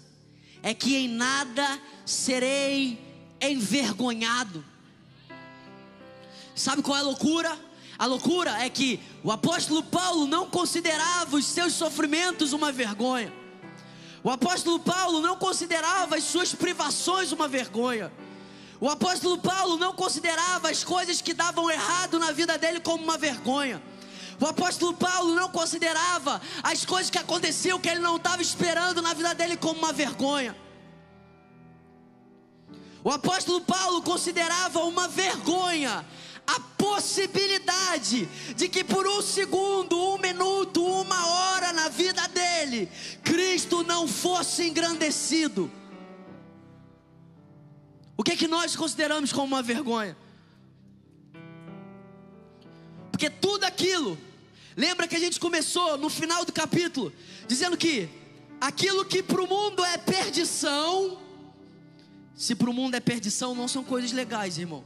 [0.62, 3.00] é que em nada serei
[3.42, 4.64] envergonhado.
[6.54, 7.69] Sabe qual é a loucura?
[8.00, 13.34] A loucura é que o apóstolo Paulo não considerava os seus sofrimentos uma vergonha.
[14.24, 18.10] O apóstolo Paulo não considerava as suas privações uma vergonha.
[18.80, 23.18] O apóstolo Paulo não considerava as coisas que davam errado na vida dele como uma
[23.18, 23.84] vergonha.
[24.40, 29.14] O apóstolo Paulo não considerava as coisas que aconteciam que ele não estava esperando na
[29.14, 30.56] vida dele como uma vergonha.
[33.04, 36.06] O apóstolo Paulo considerava uma vergonha
[36.56, 42.90] a possibilidade de que por um segundo, um minuto, uma hora na vida dele,
[43.24, 45.72] Cristo não fosse engrandecido.
[48.18, 50.18] O que é que nós consideramos como uma vergonha?
[53.12, 54.18] Porque tudo aquilo,
[54.76, 57.14] lembra que a gente começou no final do capítulo,
[57.48, 58.10] dizendo que
[58.60, 61.20] aquilo que para o mundo é perdição,
[62.34, 64.84] se para o mundo é perdição, não são coisas legais, irmão.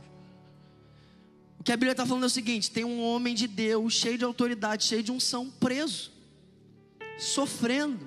[1.63, 4.17] O que a Bíblia está falando é o seguinte: tem um homem de Deus, cheio
[4.17, 6.11] de autoridade, cheio de unção, preso,
[7.17, 8.05] sofrendo.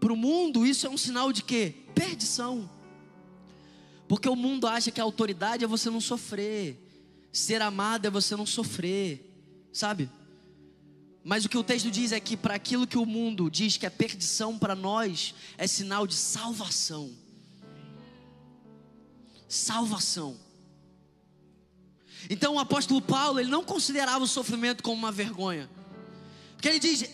[0.00, 1.76] Para o mundo, isso é um sinal de quê?
[1.94, 2.68] Perdição.
[4.08, 6.76] Porque o mundo acha que a autoridade é você não sofrer,
[7.32, 9.32] ser amado é você não sofrer,
[9.72, 10.10] sabe?
[11.22, 13.86] Mas o que o texto diz é que para aquilo que o mundo diz que
[13.86, 17.12] é perdição para nós, é sinal de salvação.
[19.46, 20.47] Salvação.
[22.28, 25.68] Então o apóstolo Paulo, ele não considerava o sofrimento como uma vergonha.
[26.54, 27.08] Porque ele diz: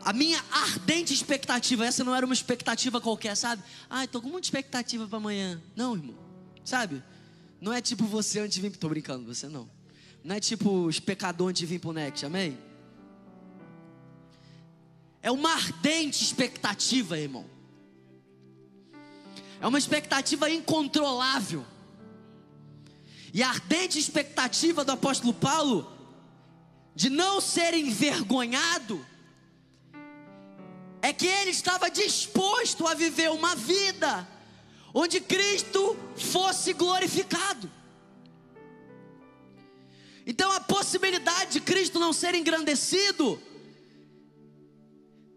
[0.00, 3.62] a minha ardente expectativa, essa não era uma expectativa qualquer, sabe?
[3.88, 5.60] Ah, estou com muita expectativa para amanhã.
[5.74, 6.16] Não, irmão,
[6.64, 7.02] sabe?
[7.60, 9.68] Não é tipo você antes de vir, estou brincando, você não.
[10.22, 12.58] Não é tipo os pecadores antes de vir para o Next, amém?
[15.22, 17.44] É uma ardente expectativa, irmão.
[19.60, 21.64] É uma expectativa incontrolável.
[23.36, 25.92] E a ardente expectativa do apóstolo Paulo
[26.94, 29.04] de não ser envergonhado
[31.02, 34.26] é que ele estava disposto a viver uma vida
[34.94, 37.70] onde Cristo fosse glorificado.
[40.26, 43.38] Então a possibilidade de Cristo não ser engrandecido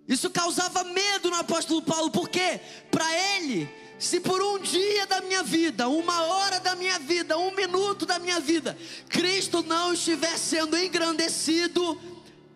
[0.07, 5.43] isso causava medo no apóstolo Paulo, porque para ele, se por um dia da minha
[5.43, 8.77] vida, uma hora da minha vida, um minuto da minha vida,
[9.09, 11.99] Cristo não estiver sendo engrandecido,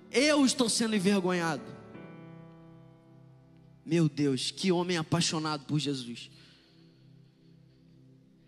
[0.09, 1.61] eu estou sendo envergonhado.
[3.85, 6.31] Meu Deus, que homem apaixonado por Jesus.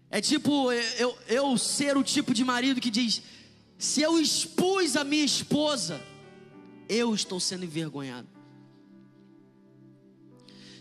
[0.10, 3.22] É tipo eu, eu ser o tipo de marido que diz:
[3.78, 6.02] se eu expus a minha esposa,
[6.88, 8.30] eu estou sendo envergonhado.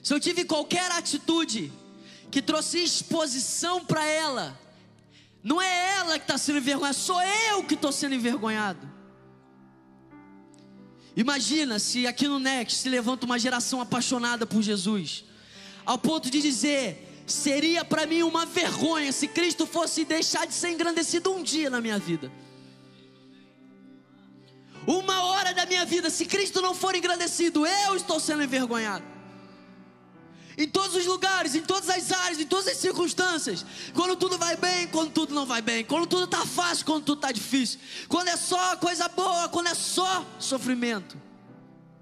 [0.01, 1.73] Se eu tive qualquer atitude
[2.35, 4.59] que trouxe exposição para ela,
[5.41, 8.91] não é ela que está sendo envergonhada, sou eu que estou sendo envergonhado.
[11.17, 15.25] Imagina se aqui no Next se levanta uma geração apaixonada por Jesus,
[15.87, 20.71] ao ponto de dizer: seria para mim uma vergonha se Cristo fosse deixar de ser
[20.71, 22.33] engrandecido um dia na minha vida.
[24.89, 29.14] Uma hora da minha vida, se Cristo não for engrandecido, eu estou sendo envergonhado.
[30.57, 33.65] Em todos os lugares, em todas as áreas, em todas as circunstâncias.
[33.93, 35.85] Quando tudo vai bem, quando tudo não vai bem.
[35.85, 37.81] Quando tudo está fácil, quando tudo está difícil.
[38.09, 41.21] Quando é só coisa boa, quando é só sofrimento.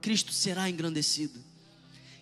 [0.00, 1.42] Cristo será engrandecido.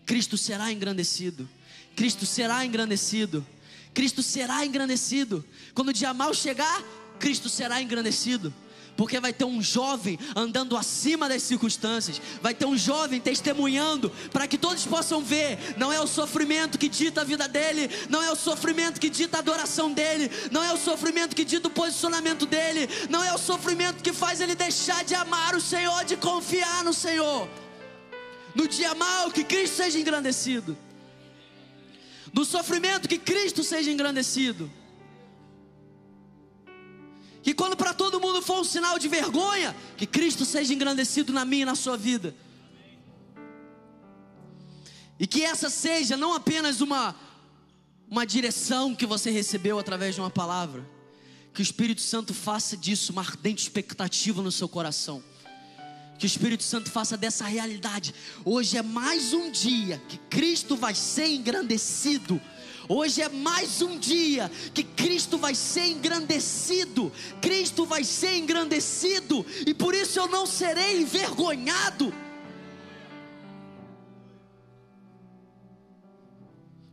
[0.06, 1.48] Cristo será engrandecido.
[1.96, 3.46] Cristo será engrandecido.
[3.92, 5.44] Cristo será engrandecido.
[5.74, 6.82] Quando o dia mal chegar,
[7.18, 8.54] Cristo será engrandecido
[9.00, 14.46] porque vai ter um jovem andando acima das circunstâncias, vai ter um jovem testemunhando para
[14.46, 15.58] que todos possam ver.
[15.78, 19.38] Não é o sofrimento que dita a vida dele, não é o sofrimento que dita
[19.38, 23.38] a adoração dele, não é o sofrimento que dita o posicionamento dele, não é o
[23.38, 27.48] sofrimento que faz ele deixar de amar o Senhor, de confiar no Senhor.
[28.54, 30.76] No dia mal, que Cristo seja engrandecido.
[32.34, 34.70] No sofrimento, que Cristo seja engrandecido.
[37.42, 41.44] Que quando para todo mundo for um sinal de vergonha, que Cristo seja engrandecido na
[41.44, 42.34] minha e na sua vida.
[45.18, 47.14] E que essa seja não apenas uma
[48.10, 50.84] uma direção que você recebeu através de uma palavra,
[51.54, 55.22] que o Espírito Santo faça disso uma ardente expectativa no seu coração.
[56.18, 58.12] Que o Espírito Santo faça dessa realidade.
[58.44, 62.40] Hoje é mais um dia que Cristo vai ser engrandecido
[62.92, 67.12] Hoje é mais um dia que Cristo vai ser engrandecido.
[67.40, 72.12] Cristo vai ser engrandecido e por isso eu não serei envergonhado.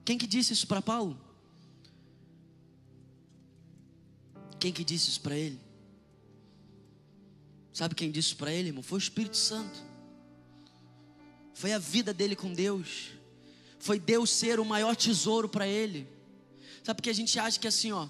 [0.06, 1.20] Quem que disse isso para Paulo?
[4.60, 5.60] Quem que disse isso para ele?
[7.74, 8.84] Sabe quem disse isso para ele, irmão?
[8.84, 9.84] Foi o Espírito Santo.
[11.56, 13.17] Foi a vida dele com Deus.
[13.88, 16.10] Foi Deus ser o maior tesouro para ele.
[16.84, 18.06] Sabe porque a gente acha que assim, ó,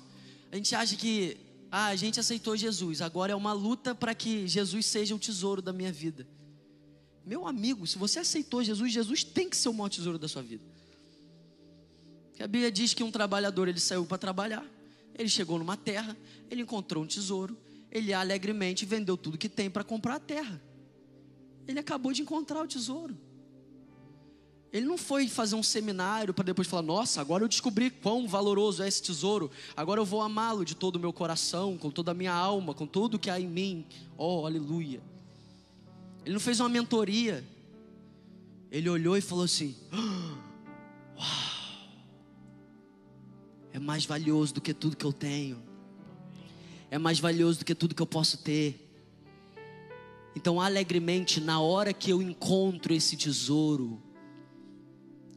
[0.52, 1.38] a gente acha que
[1.70, 5.62] ah, a gente aceitou Jesus, agora é uma luta para que Jesus seja o tesouro
[5.62, 6.28] da minha vida.
[7.24, 10.42] Meu amigo, se você aceitou Jesus, Jesus tem que ser o maior tesouro da sua
[10.42, 10.66] vida.
[12.40, 14.66] a Bíblia diz que um trabalhador ele saiu para trabalhar,
[15.14, 16.18] ele chegou numa terra,
[16.50, 17.56] ele encontrou um tesouro,
[17.92, 20.60] ele alegremente vendeu tudo que tem para comprar a terra.
[21.68, 23.27] Ele acabou de encontrar o tesouro.
[24.72, 28.84] Ele não foi fazer um seminário para depois falar: Nossa, agora eu descobri quão valoroso
[28.84, 29.50] é esse tesouro.
[29.76, 32.86] Agora eu vou amá-lo de todo o meu coração, com toda a minha alma, com
[32.86, 33.86] tudo que há em mim.
[34.18, 35.02] Oh, aleluia.
[36.26, 37.44] Ele não fez uma mentoria.
[38.70, 39.76] Ele olhou e falou assim:
[41.18, 41.78] Uau,
[43.72, 45.64] é mais valioso do que tudo que eu tenho.
[46.92, 48.84] É mais valioso do que tudo que eu posso ter.
[50.36, 54.02] Então, alegremente, na hora que eu encontro esse tesouro,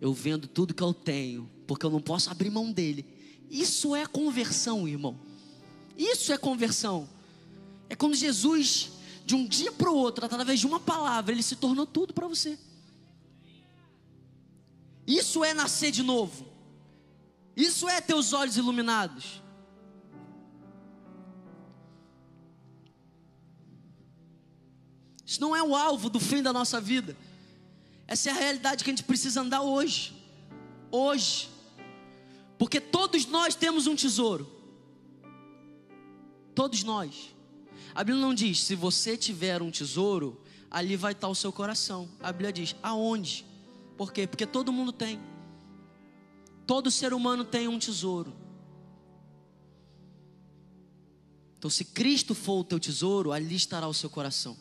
[0.00, 3.04] eu vendo tudo que eu tenho, porque eu não posso abrir mão dele.
[3.50, 5.18] Isso é conversão, irmão.
[5.96, 7.08] Isso é conversão.
[7.88, 8.92] É quando Jesus,
[9.26, 12.26] de um dia para o outro, através de uma palavra, ele se tornou tudo para
[12.26, 12.58] você.
[15.06, 16.46] Isso é nascer de novo.
[17.56, 19.42] Isso é ter os olhos iluminados.
[25.26, 27.16] Isso não é o alvo do fim da nossa vida.
[28.10, 30.12] Essa é a realidade que a gente precisa andar hoje.
[30.90, 31.48] Hoje.
[32.58, 34.50] Porque todos nós temos um tesouro.
[36.52, 37.32] Todos nós.
[37.94, 42.08] A Bíblia não diz, se você tiver um tesouro, ali vai estar o seu coração.
[42.18, 43.46] A Bíblia diz, aonde?
[43.96, 44.26] Por quê?
[44.26, 45.20] Porque todo mundo tem.
[46.66, 48.34] Todo ser humano tem um tesouro.
[51.56, 54.56] Então, se Cristo for o teu tesouro, ali estará o seu coração.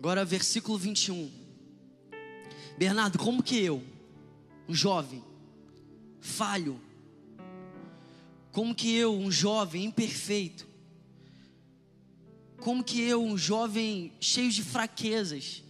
[0.00, 1.30] Agora, versículo 21.
[2.78, 3.84] Bernardo, como que eu,
[4.66, 5.22] um jovem,
[6.18, 6.80] falho,
[8.50, 10.66] como que eu, um jovem imperfeito,
[12.60, 15.62] como que eu, um jovem cheio de fraquezas,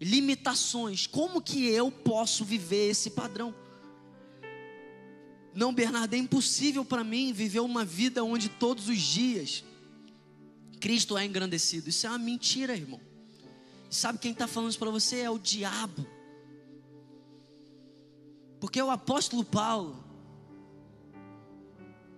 [0.00, 3.54] limitações, como que eu posso viver esse padrão?
[5.54, 9.62] Não, Bernardo, é impossível para mim viver uma vida onde todos os dias
[10.80, 11.90] Cristo é engrandecido.
[11.90, 13.09] Isso é uma mentira, irmão.
[13.90, 15.18] Sabe quem está falando isso para você?
[15.18, 16.06] É o diabo.
[18.60, 20.04] Porque o apóstolo Paulo,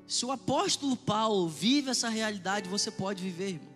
[0.06, 3.72] se o apóstolo Paulo vive essa realidade, você pode viver, irmão.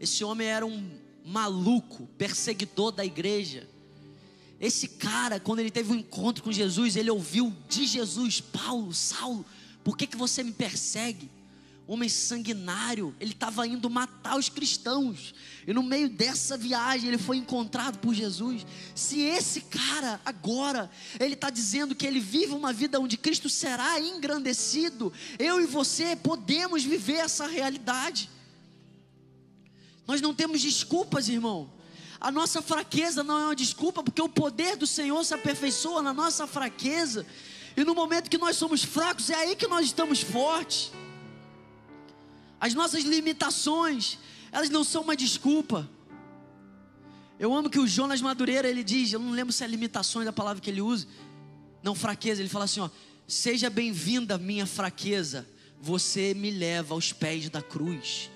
[0.00, 3.68] Esse homem era um maluco, perseguidor da igreja.
[4.60, 9.44] Esse cara, quando ele teve um encontro com Jesus, ele ouviu de Jesus: Paulo, Saulo,
[9.84, 11.30] por que, que você me persegue?
[11.86, 15.34] Homem sanguinário, ele estava indo matar os cristãos,
[15.66, 18.66] e no meio dessa viagem ele foi encontrado por Jesus.
[18.94, 24.00] Se esse cara agora, ele está dizendo que ele vive uma vida onde Cristo será
[24.00, 28.30] engrandecido, eu e você podemos viver essa realidade.
[30.06, 31.72] Nós não temos desculpas, irmão.
[32.20, 36.12] A nossa fraqueza não é uma desculpa, porque o poder do Senhor se aperfeiçoa na
[36.12, 37.26] nossa fraqueza.
[37.76, 40.90] E no momento que nós somos fracos, é aí que nós estamos fortes.
[42.60, 44.18] As nossas limitações,
[44.50, 45.88] elas não são uma desculpa.
[47.38, 50.32] Eu amo que o Jonas Madureira ele diz, eu não lembro se é limitações da
[50.32, 51.06] palavra que ele usa,
[51.82, 52.88] não fraqueza, ele fala assim, ó,
[53.28, 55.46] seja bem-vinda minha fraqueza,
[55.80, 58.30] você me leva aos pés da cruz.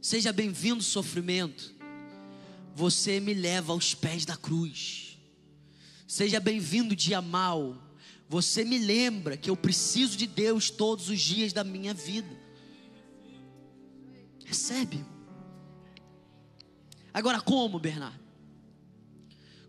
[0.00, 1.74] Seja bem-vindo sofrimento,
[2.74, 5.18] você me leva aos pés da cruz.
[6.06, 7.76] Seja bem-vindo dia mal,
[8.34, 12.36] você me lembra que eu preciso de Deus todos os dias da minha vida.
[14.44, 15.04] Recebe.
[17.12, 18.18] Agora, como, Bernardo?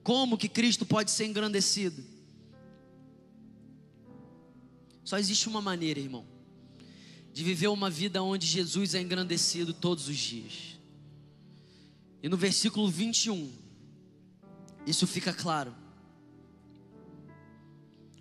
[0.01, 2.03] Como que Cristo pode ser engrandecido?
[5.03, 6.25] Só existe uma maneira, irmão,
[7.31, 10.79] de viver uma vida onde Jesus é engrandecido todos os dias.
[12.23, 13.47] E no versículo 21,
[14.87, 15.84] isso fica claro.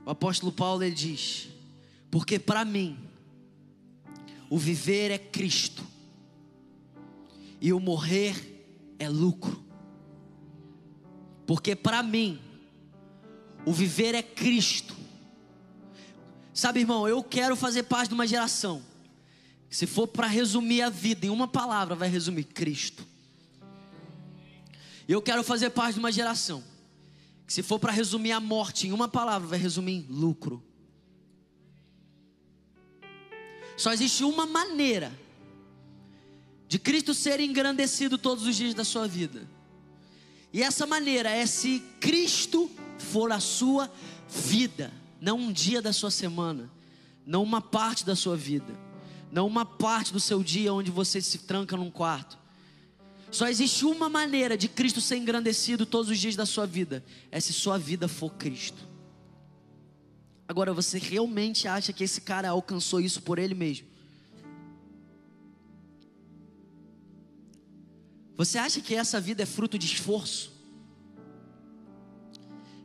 [0.05, 1.49] O apóstolo Paulo ele diz:
[2.11, 2.99] Porque para mim
[4.51, 5.83] o viver é Cristo
[7.61, 8.55] e o morrer
[8.99, 9.65] é lucro.
[11.47, 12.41] Porque para mim,
[13.65, 14.95] o viver é Cristo.
[16.53, 18.83] Sabe, irmão, eu quero fazer parte de uma geração.
[19.69, 23.07] Que se for para resumir a vida em uma palavra, vai resumir Cristo.
[25.09, 26.63] Eu quero fazer parte de uma geração.
[27.47, 30.63] Se for para resumir a morte em uma palavra, vai resumir em lucro.
[33.77, 35.13] Só existe uma maneira
[36.69, 39.49] de Cristo ser engrandecido todos os dias da sua vida.
[40.53, 43.91] E essa maneira é se Cristo for a sua
[44.29, 46.71] vida, não um dia da sua semana,
[47.27, 48.73] não uma parte da sua vida,
[49.31, 52.39] não uma parte do seu dia onde você se tranca num quarto.
[53.35, 57.41] Só existe uma maneira de Cristo ser engrandecido todos os dias da sua vida, é
[57.41, 58.87] se sua vida for Cristo.
[60.47, 63.89] Agora, você realmente acha que esse cara alcançou isso por ele mesmo?
[68.37, 70.53] Você acha que essa vida é fruto de esforço?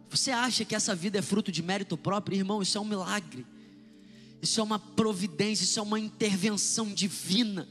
[0.09, 2.35] Você acha que essa vida é fruto de mérito próprio?
[2.35, 3.45] Irmão, isso é um milagre.
[4.41, 7.67] Isso é uma providência, isso é uma intervenção divina.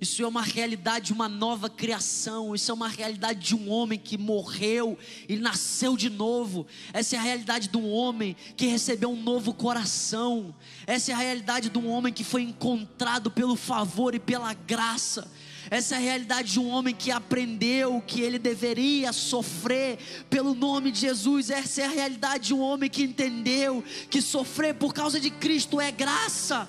[0.00, 2.54] Isso é uma realidade de uma nova criação.
[2.54, 4.96] Isso é uma realidade de um homem que morreu
[5.28, 6.66] e nasceu de novo.
[6.92, 10.54] Essa é a realidade de um homem que recebeu um novo coração.
[10.86, 15.28] Essa é a realidade de um homem que foi encontrado pelo favor e pela graça.
[15.70, 19.98] Essa é a realidade de um homem que aprendeu que ele deveria sofrer
[20.30, 21.50] pelo nome de Jesus.
[21.50, 25.80] Essa é a realidade de um homem que entendeu que sofrer por causa de Cristo
[25.80, 26.68] é graça.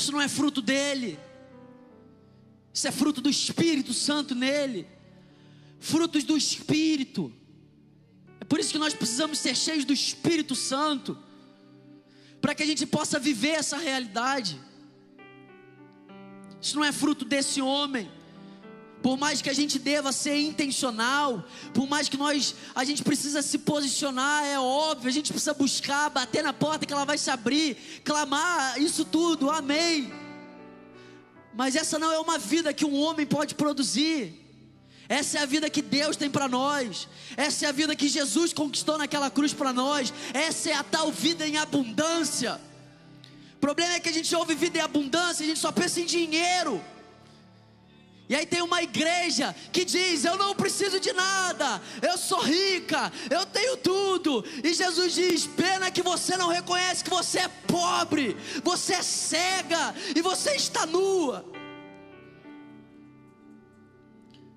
[0.00, 1.18] Isso não é fruto dele.
[2.72, 4.86] Isso é fruto do Espírito Santo nele.
[5.78, 7.30] Frutos do Espírito.
[8.40, 11.18] É por isso que nós precisamos ser cheios do Espírito Santo.
[12.40, 14.58] Para que a gente possa viver essa realidade.
[16.62, 18.10] Isso não é fruto desse homem.
[19.02, 21.42] Por mais que a gente deva ser intencional,
[21.72, 26.10] por mais que nós a gente precisa se posicionar, é óbvio, a gente precisa buscar,
[26.10, 29.50] bater na porta que ela vai se abrir, clamar, isso tudo.
[29.50, 30.12] Amém.
[31.54, 34.38] Mas essa não é uma vida que um homem pode produzir.
[35.08, 37.08] Essa é a vida que Deus tem para nós.
[37.36, 40.12] Essa é a vida que Jesus conquistou naquela cruz para nós.
[40.32, 42.60] Essa é a tal vida em abundância.
[43.56, 46.06] O problema é que a gente ouve vida em abundância, a gente só pensa em
[46.06, 46.80] dinheiro.
[48.30, 53.12] E aí tem uma igreja que diz: Eu não preciso de nada, eu sou rica,
[53.28, 54.44] eu tenho tudo.
[54.62, 59.92] E Jesus diz: Pena que você não reconhece que você é pobre, você é cega
[60.14, 61.44] e você está nua.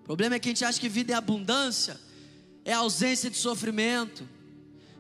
[0.02, 2.00] O problema é que a gente acha que vida em abundância
[2.64, 4.30] é ausência de sofrimento,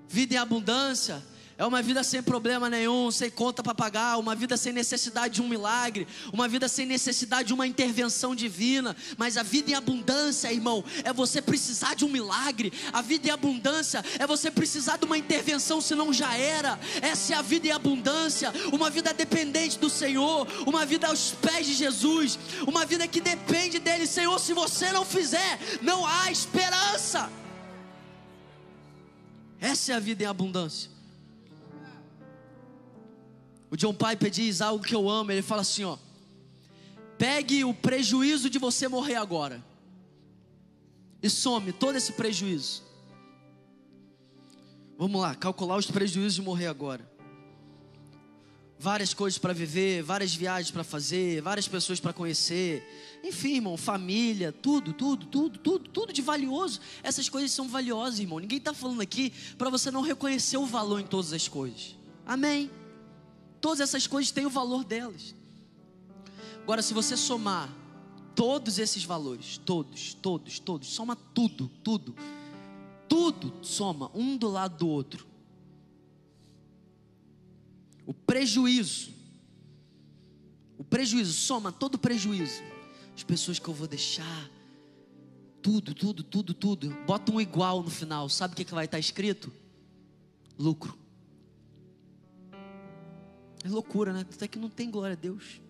[0.07, 1.23] vida em abundância
[1.55, 5.41] é uma vida sem problema nenhum, sem conta para pagar, uma vida sem necessidade de
[5.41, 8.95] um milagre, uma vida sem necessidade de uma intervenção divina.
[9.17, 12.73] Mas a vida em abundância, irmão, é você precisar de um milagre.
[12.91, 16.79] A vida em abundância é você precisar de uma intervenção, senão já era.
[17.01, 21.67] Essa é a vida em abundância, uma vida dependente do Senhor, uma vida aos pés
[21.67, 24.07] de Jesus, uma vida que depende dele.
[24.07, 27.29] Senhor, se você não fizer, não há esperança.
[29.61, 30.92] Essa é a vida em abundância.
[33.73, 35.97] O John Piper diz algo que eu amo, ele fala assim, ó:
[37.17, 39.65] Pegue o prejuízo de você morrer agora.
[41.23, 42.83] E some todo esse prejuízo.
[44.95, 47.11] Vamos lá, calcular os prejuízos de morrer agora.
[48.77, 52.87] Várias coisas para viver, várias viagens para fazer, várias pessoas para conhecer.
[53.23, 56.79] Enfim, irmão, família, tudo, tudo, tudo, tudo, tudo de valioso.
[57.01, 58.37] Essas coisas são valiosas, irmão.
[58.37, 61.95] Ninguém está falando aqui para você não reconhecer o valor em todas as coisas.
[62.23, 62.69] Amém.
[63.63, 65.33] Todas essas coisas têm o valor delas.
[66.61, 67.73] Agora, se você somar
[68.35, 72.13] todos esses valores, todos, todos, todos, soma tudo, tudo,
[73.07, 75.25] tudo soma um do lado do outro.
[78.05, 79.13] O prejuízo,
[80.77, 82.61] o prejuízo, soma todo o prejuízo.
[83.15, 84.51] As pessoas que eu vou deixar,
[85.61, 86.89] tudo, tudo, tudo, tudo.
[87.07, 88.27] Bota um igual no final.
[88.27, 89.53] Sabe o que, que vai estar escrito?
[90.59, 91.01] Lucro.
[93.63, 94.21] É loucura, né?
[94.21, 95.61] Até que não tem glória a Deus.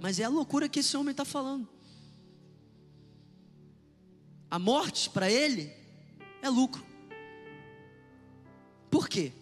[0.00, 1.68] Mas é a loucura que esse homem está falando.
[4.50, 5.72] A morte para ele
[6.42, 6.84] é lucro.
[8.90, 9.32] Por quê?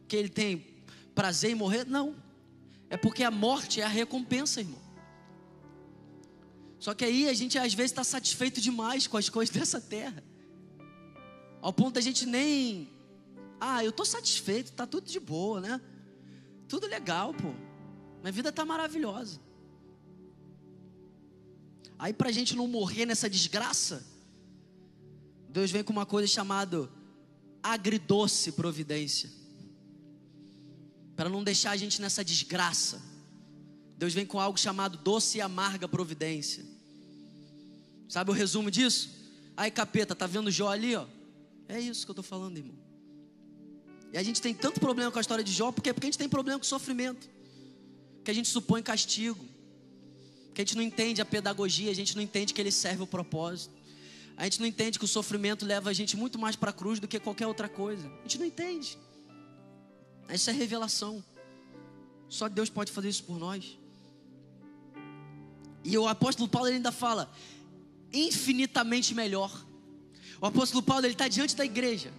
[0.00, 0.66] Porque ele tem
[1.14, 1.84] prazer em morrer?
[1.86, 2.14] Não.
[2.90, 4.82] É porque a morte é a recompensa, irmão.
[6.78, 10.22] Só que aí a gente às vezes está satisfeito demais com as coisas dessa terra.
[11.62, 12.93] Ao ponto da gente nem
[13.66, 15.80] ah, eu estou satisfeito, está tudo de boa, né?
[16.68, 17.54] Tudo legal, pô.
[18.20, 19.40] Minha vida está maravilhosa.
[21.98, 24.04] Aí para a gente não morrer nessa desgraça,
[25.48, 26.90] Deus vem com uma coisa chamada
[27.62, 29.32] agridoce providência.
[31.16, 33.00] Para não deixar a gente nessa desgraça.
[33.96, 36.66] Deus vem com algo chamado doce e amarga providência.
[38.10, 39.08] Sabe o resumo disso?
[39.56, 41.06] Aí, capeta, tá vendo Jó ali, ó?
[41.66, 42.83] É isso que eu tô falando, irmão.
[44.14, 46.18] E a gente tem tanto problema com a história de Jó, porque, porque a gente
[46.18, 47.28] tem problema com sofrimento.
[48.22, 49.44] Que a gente supõe castigo.
[50.54, 53.08] Que a gente não entende a pedagogia, a gente não entende que ele serve o
[53.08, 53.74] propósito.
[54.36, 57.00] A gente não entende que o sofrimento leva a gente muito mais para a cruz
[57.00, 58.06] do que qualquer outra coisa.
[58.20, 58.96] A gente não entende.
[60.32, 61.22] Isso é revelação.
[62.28, 63.76] Só Deus pode fazer isso por nós.
[65.82, 67.32] E o apóstolo Paulo ainda fala:
[68.12, 69.66] infinitamente melhor.
[70.40, 72.12] O apóstolo Paulo ele está diante da igreja,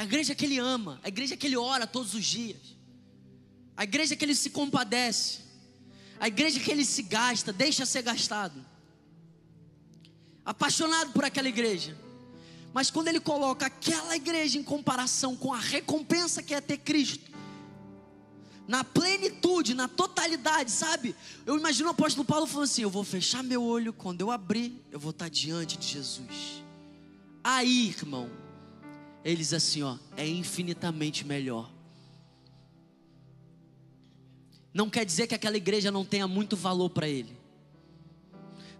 [0.00, 2.56] a igreja que ele ama, a igreja que ele ora todos os dias,
[3.76, 5.40] a igreja que ele se compadece,
[6.18, 8.64] a igreja que ele se gasta, deixa ser gastado,
[10.42, 11.94] apaixonado por aquela igreja.
[12.72, 17.30] Mas quando ele coloca aquela igreja em comparação com a recompensa que é ter Cristo,
[18.66, 21.14] na plenitude, na totalidade, sabe?
[21.44, 24.82] Eu imagino o apóstolo Paulo falando assim: Eu vou fechar meu olho, quando eu abrir,
[24.90, 26.64] eu vou estar diante de Jesus.
[27.44, 28.30] Aí, irmão,
[29.24, 31.70] eles assim, ó, é infinitamente melhor.
[34.72, 37.36] Não quer dizer que aquela igreja não tenha muito valor para ele.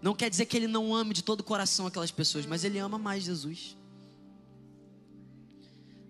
[0.01, 2.79] Não quer dizer que ele não ame de todo o coração aquelas pessoas, mas ele
[2.79, 3.77] ama mais Jesus.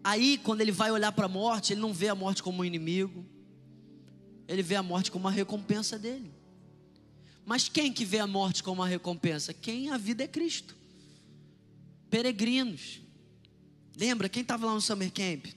[0.04, 2.66] Aí, quando ele vai olhar para a morte, ele não vê a morte como um
[2.66, 3.26] inimigo,
[4.48, 6.32] ele vê a morte como uma recompensa dele.
[7.46, 9.54] Mas quem que vê a morte como uma recompensa?
[9.54, 10.76] Quem a vida é Cristo.
[12.10, 13.01] Peregrinos.
[13.96, 15.48] Lembra quem estava lá no Summer Camp?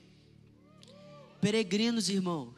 [1.41, 2.55] Peregrinos, irmãos.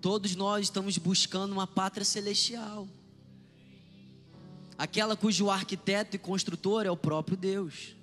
[0.00, 2.88] Todos nós estamos buscando uma pátria celestial.
[4.76, 7.94] Aquela cujo arquiteto e construtor é o próprio Deus.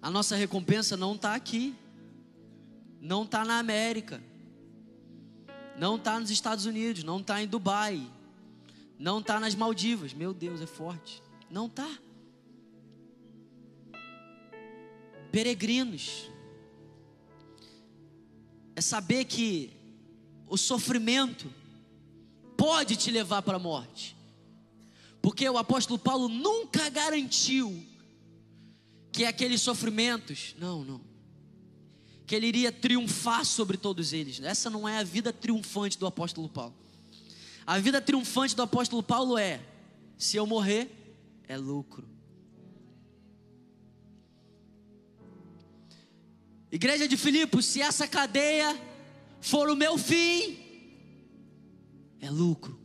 [0.00, 1.74] A nossa recompensa não está aqui,
[3.00, 4.22] não está na América,
[5.76, 8.10] não está nos Estados Unidos, não está em Dubai,
[8.98, 10.14] não está nas Maldivas.
[10.14, 11.22] Meu Deus, é forte.
[11.50, 11.88] Não está.
[15.36, 16.30] Peregrinos.
[18.74, 19.70] É saber que
[20.48, 21.52] o sofrimento
[22.56, 24.16] pode te levar para a morte.
[25.20, 27.84] Porque o apóstolo Paulo nunca garantiu
[29.12, 31.02] que aqueles sofrimentos, não, não
[32.26, 34.40] que ele iria triunfar sobre todos eles.
[34.40, 36.74] Essa não é a vida triunfante do apóstolo Paulo.
[37.66, 39.60] A vida triunfante do apóstolo Paulo é:
[40.16, 40.90] se eu morrer,
[41.46, 42.15] é lucro.
[46.76, 48.78] Igreja de Filipos, se essa cadeia
[49.40, 50.58] for o meu fim,
[52.20, 52.78] é lucro.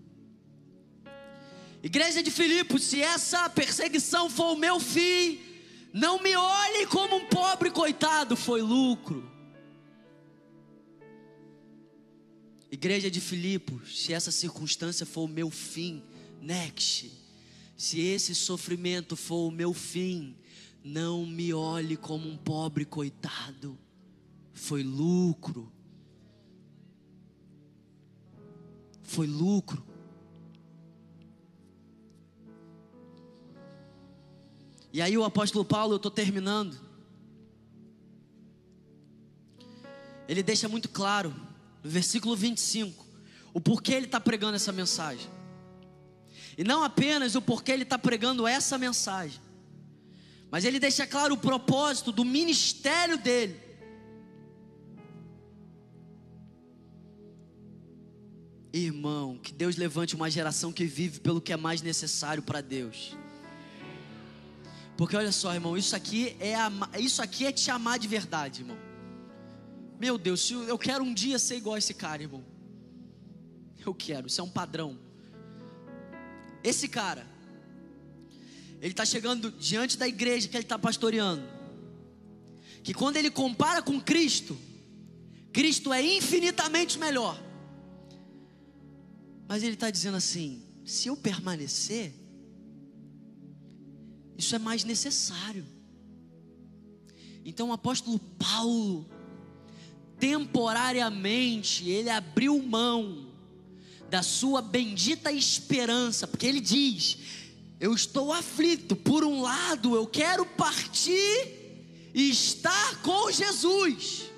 [1.84, 5.42] Igreja de Filipos, se essa perseguição for o meu fim,
[5.92, 9.30] não me olhe como um pobre coitado, foi lucro.
[12.72, 16.02] Igreja de Filipos, se essa circunstância for o meu fim,
[16.42, 17.12] next.
[17.76, 20.38] Se esse sofrimento for o meu fim,
[20.84, 23.78] não me olhe como um pobre coitado.
[24.54, 25.72] Foi lucro.
[29.04, 29.84] Foi lucro.
[34.94, 36.78] E aí o apóstolo Paulo, eu estou terminando.
[40.28, 41.34] Ele deixa muito claro
[41.84, 43.06] no versículo 25,
[43.54, 45.30] o porquê ele está pregando essa mensagem.
[46.58, 49.42] E não apenas o porquê ele está pregando essa mensagem,
[50.52, 53.58] mas ele deixa claro o propósito do ministério dele.
[58.74, 63.18] Irmão, que Deus levante uma geração que vive pelo que é mais necessário para Deus.
[64.98, 66.54] Porque olha só, irmão, isso aqui é
[67.00, 68.78] isso aqui é te amar de verdade, irmão.
[69.98, 72.44] Meu Deus, eu quero um dia ser igual a esse cara, irmão.
[73.86, 75.00] Eu quero, isso é um padrão.
[76.64, 77.26] Esse cara,
[78.82, 81.44] ele está chegando diante da igreja que ele está pastoreando.
[82.84, 84.58] Que quando ele compara com Cristo,
[85.54, 87.40] Cristo é infinitamente melhor.
[89.48, 92.12] Mas ele está dizendo assim: se eu permanecer,
[94.36, 95.64] isso é mais necessário.
[97.46, 99.08] Então o apóstolo Paulo,
[100.20, 103.28] temporariamente ele abriu mão
[104.10, 107.41] da sua bendita esperança, porque ele diz:
[107.82, 114.30] Eu estou aflito, por um lado eu quero partir e estar com Jesus,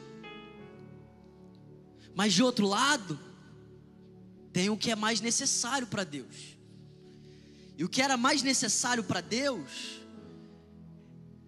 [2.16, 3.20] mas de outro lado,
[4.54, 6.56] tem o que é mais necessário para Deus.
[7.78, 10.00] E o que era mais necessário para Deus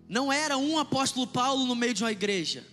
[0.09, 2.67] não era um apóstolo Paulo no meio de uma igreja.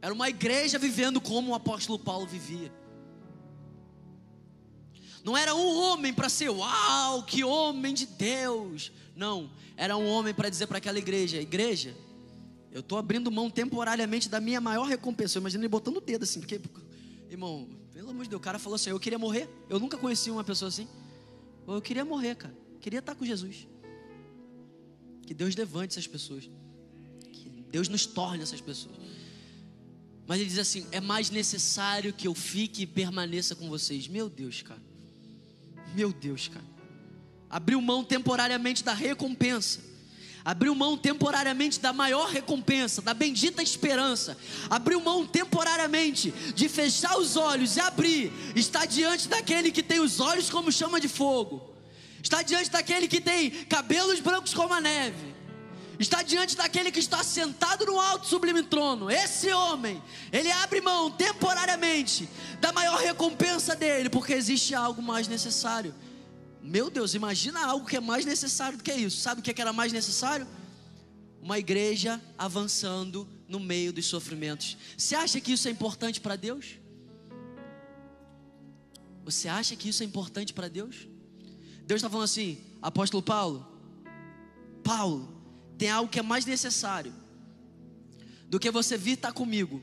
[0.00, 2.72] Era uma igreja vivendo como o apóstolo Paulo vivia.
[5.28, 8.90] Não era um homem para ser, uau, que homem de Deus.
[9.14, 11.94] Não, era um homem para dizer para aquela igreja: igreja,
[12.72, 15.36] eu estou abrindo mão temporariamente da minha maior recompensa.
[15.36, 16.58] Eu imagino ele botando o dedo assim, porque,
[17.28, 19.50] irmão, pelo amor de Deus, o cara falou assim: eu queria morrer.
[19.68, 20.88] Eu nunca conheci uma pessoa assim.
[21.66, 22.56] Eu queria morrer, cara.
[22.80, 23.68] Queria estar com Jesus.
[25.26, 26.48] Que Deus levante essas pessoas.
[27.30, 28.96] Que Deus nos torne essas pessoas.
[30.26, 34.08] Mas ele diz assim: é mais necessário que eu fique e permaneça com vocês.
[34.08, 34.87] Meu Deus, cara.
[35.94, 36.64] Meu Deus, cara.
[37.50, 39.80] Abriu mão temporariamente da recompensa.
[40.44, 44.36] Abriu mão temporariamente da maior recompensa, da bendita esperança.
[44.70, 48.32] Abriu mão temporariamente de fechar os olhos e abrir.
[48.54, 51.74] Está diante daquele que tem os olhos como chama de fogo.
[52.22, 55.27] Está diante daquele que tem cabelos brancos como a neve
[55.98, 59.10] está diante daquele que está sentado no alto sublime trono.
[59.10, 62.28] Esse homem, ele abre mão temporariamente
[62.60, 65.94] da maior recompensa dele, porque existe algo mais necessário.
[66.62, 69.20] Meu Deus, imagina algo que é mais necessário do que isso.
[69.20, 70.46] Sabe o que, é era mais necessário?
[71.40, 74.76] Uma igreja avançando no meio dos sofrimentos.
[74.96, 76.78] Você acha que isso é importante para Deus?
[79.24, 81.08] Você acha que isso é importante para Deus?
[81.86, 83.66] Deus está falando assim, apóstolo Paulo,
[84.84, 85.37] Paulo,
[85.78, 87.14] tem algo que é mais necessário
[88.48, 89.80] do que você vir estar comigo.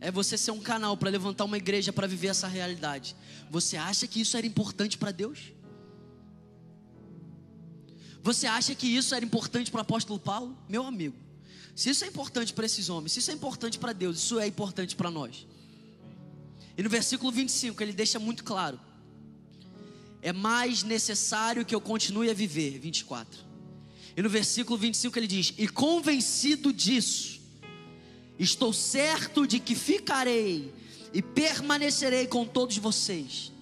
[0.00, 3.16] É você ser um canal para levantar uma igreja para viver essa realidade.
[3.50, 5.52] Você acha que isso era importante para Deus?
[8.22, 10.56] Você acha que isso era importante para o apóstolo Paulo?
[10.68, 11.16] Meu amigo,
[11.74, 14.46] se isso é importante para esses homens, se isso é importante para Deus, isso é
[14.46, 15.46] importante para nós.
[16.78, 18.78] E no versículo 25 ele deixa muito claro:
[20.22, 22.78] é mais necessário que eu continue a viver.
[22.78, 23.49] 24
[24.16, 27.40] e no versículo 25 ele diz: E convencido disso,
[28.38, 30.72] estou certo de que ficarei
[31.12, 33.52] e permanecerei com todos vocês,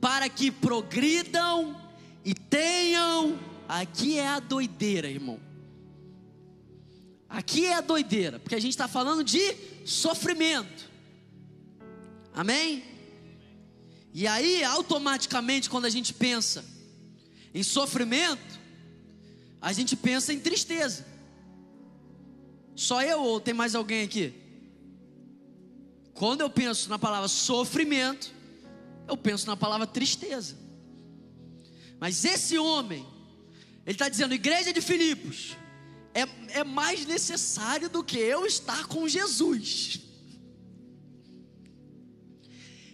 [0.00, 1.80] para que progridam
[2.24, 3.38] e tenham.
[3.68, 5.40] Aqui é a doideira, irmão.
[7.28, 10.90] Aqui é a doideira, porque a gente está falando de sofrimento.
[12.34, 12.82] Amém?
[14.12, 16.64] E aí, automaticamente, quando a gente pensa
[17.54, 18.59] em sofrimento,
[19.60, 21.06] a gente pensa em tristeza.
[22.74, 24.34] Só eu ou tem mais alguém aqui?
[26.14, 28.32] Quando eu penso na palavra sofrimento,
[29.06, 30.56] eu penso na palavra tristeza.
[31.98, 33.06] Mas esse homem,
[33.84, 35.56] ele está dizendo, igreja de Filipos,
[36.14, 40.00] é, é mais necessário do que eu estar com Jesus.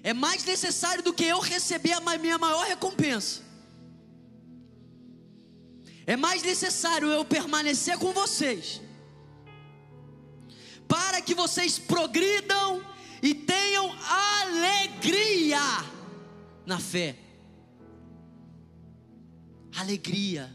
[0.02, 3.45] É mais necessário do que eu receber a minha maior recompensa.
[6.06, 8.80] É mais necessário eu permanecer com vocês,
[10.86, 12.80] para que vocês progridam
[13.20, 15.58] e tenham alegria
[16.64, 17.18] na fé.
[19.74, 20.54] Alegria.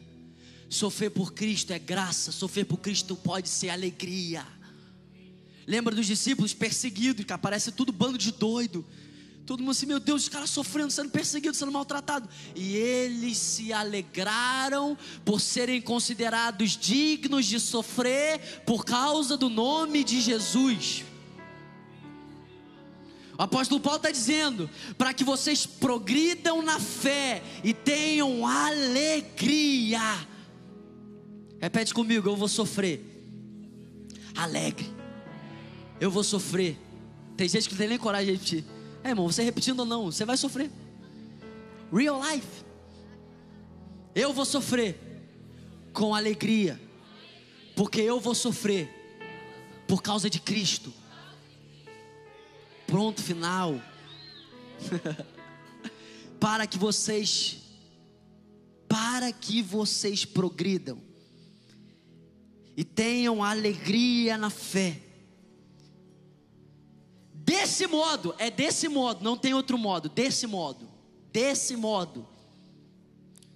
[0.70, 4.48] Sofrer por Cristo é graça, sofrer por Cristo pode ser alegria.
[5.68, 8.86] Lembra dos discípulos perseguidos, que aparece tudo bando de doido.
[9.46, 12.30] Todo mundo assim, meu Deus, os caras sofrendo, sendo perseguidos, sendo maltratados.
[12.56, 20.22] E eles se alegraram por serem considerados dignos de sofrer por causa do nome de
[20.22, 21.04] Jesus.
[23.38, 30.00] O apóstolo Paulo está dizendo: para que vocês progridam na fé e tenham alegria.
[31.60, 33.04] Repete comigo: eu vou sofrer.
[34.36, 34.88] Alegre.
[36.00, 36.78] Eu vou sofrer.
[37.36, 38.81] Tem gente que não tem nem coragem de repetir.
[39.04, 40.70] É, irmão, você repetindo ou não, você vai sofrer.
[41.92, 42.64] Real life.
[44.14, 45.00] Eu vou sofrer
[45.94, 46.80] com alegria,
[47.76, 48.90] porque eu vou sofrer
[49.88, 50.94] por causa de Cristo.
[52.88, 53.82] Pronto, final.
[56.40, 57.58] para que vocês
[58.88, 60.98] para que vocês progridam
[62.76, 65.00] e tenham alegria na fé
[67.52, 70.88] Desse modo, é desse modo, não tem outro modo, desse modo,
[71.34, 72.26] desse modo.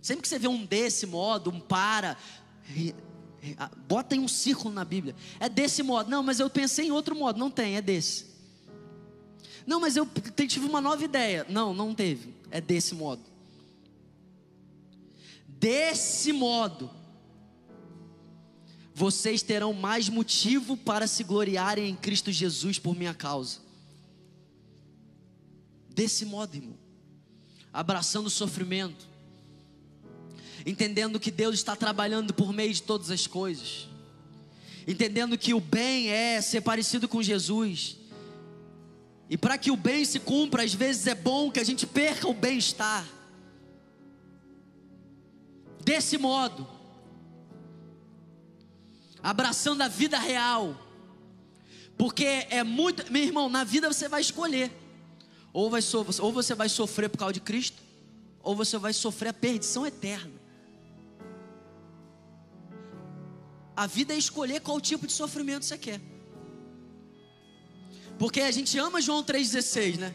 [0.01, 2.17] Sempre que você vê um desse modo, um para,
[3.87, 5.15] bota em um círculo na Bíblia.
[5.39, 6.09] É desse modo.
[6.09, 7.39] Não, mas eu pensei em outro modo.
[7.39, 8.25] Não tem, é desse.
[9.65, 10.05] Não, mas eu
[10.45, 11.45] tive uma nova ideia.
[11.47, 12.35] Não, não teve.
[12.51, 13.23] É desse modo.
[15.47, 16.91] Desse modo,
[18.93, 23.63] vocês terão mais motivo para se gloriarem em Cristo Jesus por minha causa.
[25.95, 26.77] Desse modo, irmão.
[27.71, 29.07] abraçando o sofrimento,
[30.65, 33.87] entendendo que Deus está trabalhando por meio de todas as coisas,
[34.85, 37.97] entendendo que o bem é ser parecido com Jesus.
[39.29, 42.27] E para que o bem se cumpra, às vezes é bom que a gente perca
[42.27, 43.05] o bem-estar.
[45.83, 46.67] Desse modo,
[49.23, 50.77] abraçando a vida real,
[51.97, 54.71] porque é muito, meu irmão, na vida você vai escolher,
[55.55, 57.81] ou, vai so, ou você vai sofrer por causa de Cristo,
[58.43, 60.33] ou você vai sofrer a perdição eterna.
[63.73, 66.01] A vida é escolher qual tipo de sofrimento você quer.
[68.19, 70.13] Porque a gente ama João 3,16, né?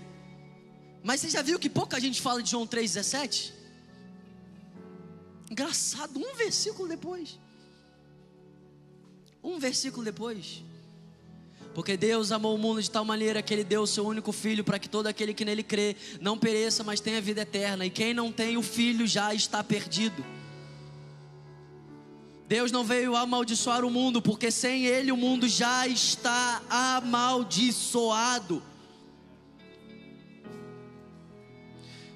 [1.03, 3.53] Mas você já viu que pouca gente fala de João 3,17?
[5.51, 7.39] Engraçado, um versículo depois.
[9.43, 10.63] Um versículo depois.
[11.75, 14.65] Porque Deus amou o mundo de tal maneira que Ele deu o seu único filho
[14.65, 17.87] para que todo aquele que nele crê não pereça, mas tenha vida eterna.
[17.87, 20.25] E quem não tem o filho já está perdido.
[22.49, 28.61] Deus não veio amaldiçoar o mundo, porque sem Ele o mundo já está amaldiçoado.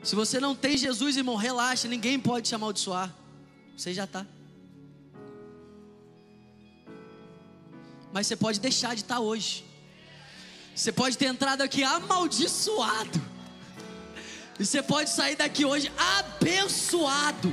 [0.03, 3.15] Se você não tem Jesus, irmão, relaxa, ninguém pode te amaldiçoar.
[3.77, 4.27] Você já está.
[8.15, 9.65] Mas você pode deixar de estar tá hoje.
[10.73, 13.21] Você pode ter entrado aqui amaldiçoado.
[14.57, 17.53] E você pode sair daqui hoje abençoado.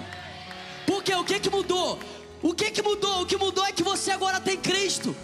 [0.85, 1.99] Porque o que que mudou?
[2.43, 3.23] O que que mudou?
[3.23, 5.15] O que mudou é que você agora tem Cristo.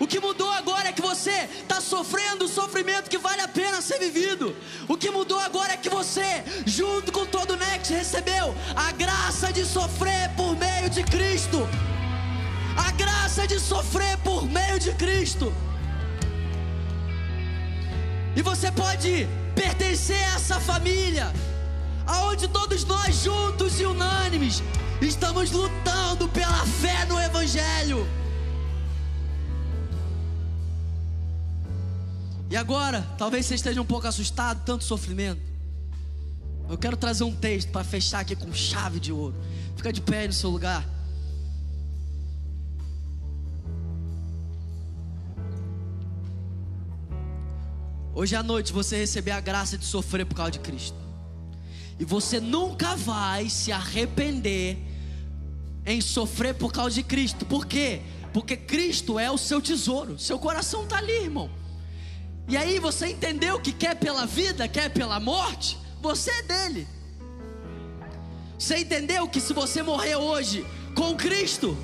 [0.00, 3.80] O que mudou agora é que você está sofrendo o sofrimento que vale a pena
[3.80, 4.56] ser vivido.
[4.88, 9.52] O que mudou agora é que você, junto com todo o Next, recebeu a graça
[9.52, 11.58] de sofrer por meio de Cristo.
[12.86, 15.52] A graça de sofrer por meio de Cristo.
[18.36, 21.32] E você pode pertencer a essa família,
[22.06, 24.62] aonde todos nós juntos e unânimes
[25.00, 28.06] Estamos lutando pela fé no Evangelho.
[32.50, 35.40] E agora, talvez você esteja um pouco assustado, tanto sofrimento.
[36.68, 39.34] Eu quero trazer um texto para fechar aqui com chave de ouro.
[39.74, 40.86] Fica de pé no seu lugar.
[48.20, 50.98] Hoje à noite você receber a graça de sofrer por causa de Cristo.
[51.98, 54.76] E você nunca vai se arrepender
[55.86, 57.46] em sofrer por causa de Cristo.
[57.46, 58.02] Por quê?
[58.34, 60.18] Porque Cristo é o seu tesouro.
[60.18, 61.50] Seu coração está ali, irmão.
[62.46, 65.78] E aí você entendeu que quer pela vida, quer pela morte?
[66.02, 66.86] Você é dele.
[68.58, 71.74] Você entendeu que se você morrer hoje com Cristo,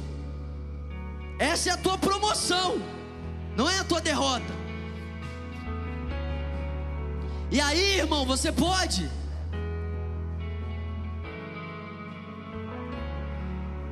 [1.39, 2.76] essa é a tua promoção,
[3.57, 4.66] não é a tua derrota.
[7.51, 9.09] E aí, irmão, você pode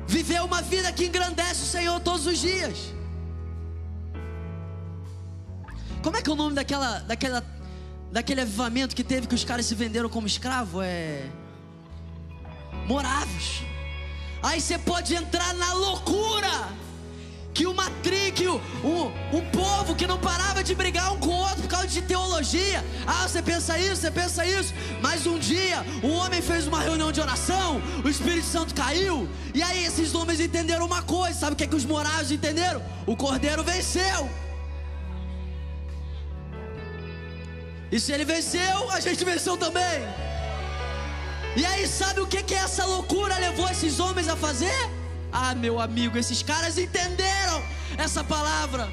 [0.07, 2.93] Viver uma vida que engrandece o Senhor todos os dias.
[6.01, 7.43] Como é que é o nome daquela, daquela,
[8.11, 10.81] daquele avivamento que teve que os caras se venderam como escravo?
[10.81, 11.27] É.
[12.87, 13.63] Moráveis.
[14.43, 16.69] Aí você pode entrar na loucura
[17.55, 18.59] que uma tri, que um,
[19.37, 22.83] um povo que não parava de brigar um com o outro por causa de teologia.
[23.07, 24.73] Ah, você pensa isso, você pensa isso.
[25.01, 29.63] Mas um dia, um homem fez uma reunião de oração, o Espírito Santo caiu, e
[29.63, 32.83] aí esses homens entenderam uma coisa: sabe o que, é que os morais entenderam?
[33.07, 34.29] O cordeiro venceu.
[37.89, 40.03] E se ele venceu, a gente venceu também.
[41.55, 44.94] E aí, sabe o que, que essa loucura levou esses homens a fazer?
[45.37, 47.61] Ah, meu amigo, esses caras entenderam
[47.97, 48.87] essa palavra.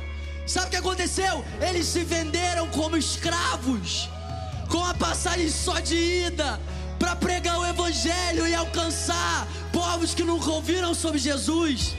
[0.44, 1.44] Sabe o que aconteceu?
[1.60, 4.10] Eles se venderam como escravos,
[4.68, 6.60] com a passagem só de ida,
[6.98, 11.94] para pregar o Evangelho e alcançar povos que nunca ouviram sobre Jesus.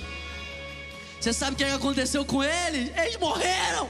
[1.21, 2.91] Você sabe o que aconteceu com eles?
[2.97, 3.89] Eles morreram.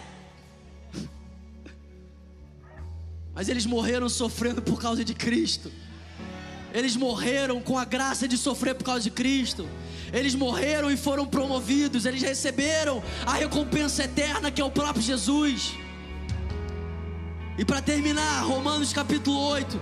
[3.33, 5.71] Mas eles morreram sofrendo por causa de Cristo.
[6.71, 9.67] Eles morreram com a graça de sofrer por causa de Cristo.
[10.13, 15.73] Eles morreram e foram promovidos, eles receberam a recompensa eterna que é o próprio Jesus.
[17.57, 19.81] E para terminar, Romanos capítulo 8,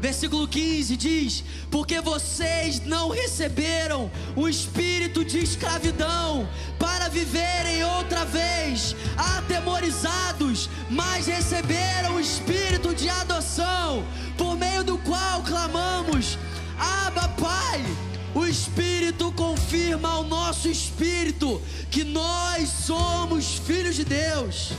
[0.00, 6.48] versículo 15 diz: Porque vocês não receberam o espírito de escravidão
[6.78, 14.02] para viverem outra vez atemorizados, mas receberam o espírito de adoção,
[14.38, 16.38] por meio do qual clamamos:
[16.78, 18.09] Abba, Pai.
[18.50, 24.72] Espírito confirma ao nosso espírito que nós somos filhos de Deus.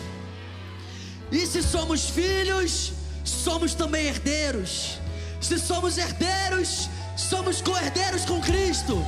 [1.31, 2.91] E se somos filhos,
[3.23, 4.99] somos também herdeiros,
[5.39, 9.03] Se somos herdeiros, somos co-herdeiros com Cristo.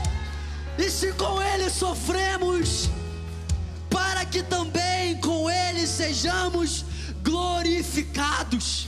[0.78, 2.90] E se com Ele sofremos,
[3.90, 6.86] para que também com Ele sejamos
[7.22, 8.88] glorificados.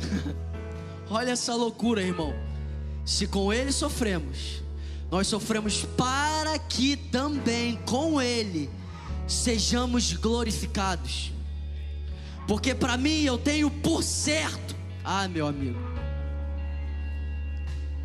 [1.08, 2.45] Olha essa loucura, irmão.
[3.06, 4.62] Se com Ele sofremos,
[5.08, 8.68] nós sofremos para que também com Ele
[9.28, 11.32] sejamos glorificados.
[12.48, 15.78] Porque para mim eu tenho por certo, ah, meu amigo,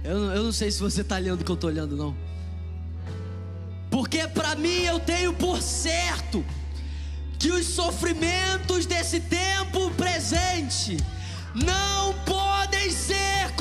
[0.03, 2.15] eu, eu não sei se você está lendo o que eu estou olhando, não.
[3.89, 6.45] Porque para mim eu tenho por certo
[7.39, 10.97] que os sofrimentos desse tempo presente
[11.55, 13.51] não podem ser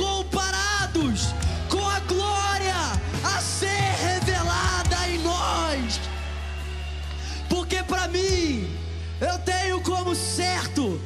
[8.11, 8.81] mim
[9.21, 10.99] eu tenho como certo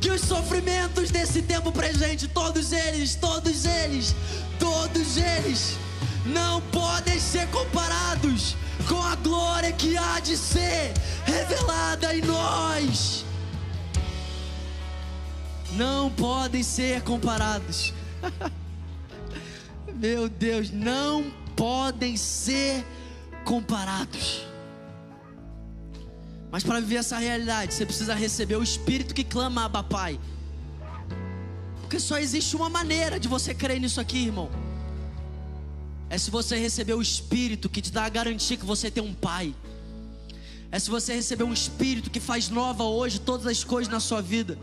[0.00, 4.14] que os sofrimentos desse tempo presente, todos eles, todos eles,
[4.58, 5.76] todos eles,
[6.26, 8.56] não podem ser comparados
[8.88, 10.92] com a glória que há de ser
[11.24, 13.24] revelada em nós.
[15.72, 17.94] Não podem ser comparados.
[19.94, 22.84] Meu Deus, não podem ser
[23.44, 24.49] comparados.
[26.50, 30.18] Mas para viver essa realidade, você precisa receber o Espírito que clama Abba Pai.
[31.80, 34.50] Porque só existe uma maneira de você crer nisso aqui, irmão.
[36.08, 39.14] É se você receber o Espírito que te dá a garantia que você tem um
[39.14, 39.54] Pai.
[40.72, 44.20] É se você receber um Espírito que faz nova hoje todas as coisas na sua
[44.20, 44.58] vida.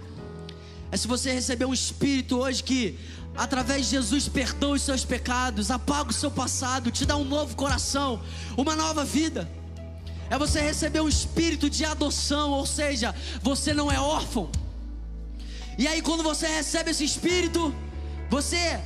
[0.91, 2.99] É se você receber um Espírito hoje que,
[3.35, 7.55] através de Jesus, perdoa os seus pecados, apaga o seu passado, te dá um novo
[7.55, 8.21] coração,
[8.57, 9.49] uma nova vida
[10.29, 14.49] é você receber um espírito de adoção, ou seja, você não é órfão.
[15.77, 17.73] E aí, quando você recebe esse espírito,
[18.29, 18.79] você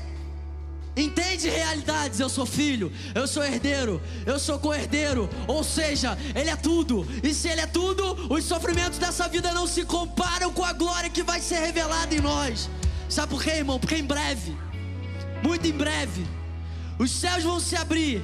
[0.96, 2.20] entende realidades.
[2.20, 7.08] Eu sou filho, eu sou herdeiro, eu sou co-herdeiro, ou seja, Ele é tudo.
[7.24, 11.10] E se Ele é tudo, os sofrimentos dessa vida não se comparam com a glória
[11.10, 12.70] que vai ser revelada em nós.
[13.10, 13.80] Sabe por quê, irmão?
[13.80, 14.56] Porque em breve,
[15.44, 16.26] muito em breve,
[17.00, 18.22] os céus vão se abrir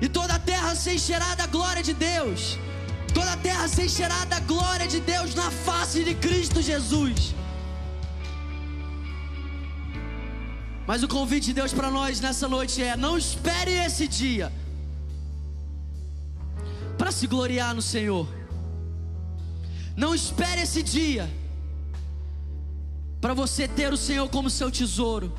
[0.00, 2.58] e toda a terra se encherá da glória de Deus.
[3.12, 7.34] Toda a terra se encherá da glória de Deus na face de Cristo Jesus.
[10.86, 14.52] Mas o convite de Deus para nós nessa noite é: não espere esse dia
[16.98, 18.26] para se gloriar no Senhor.
[19.96, 21.30] Não espere esse dia
[23.20, 25.32] para você ter o Senhor como seu tesouro.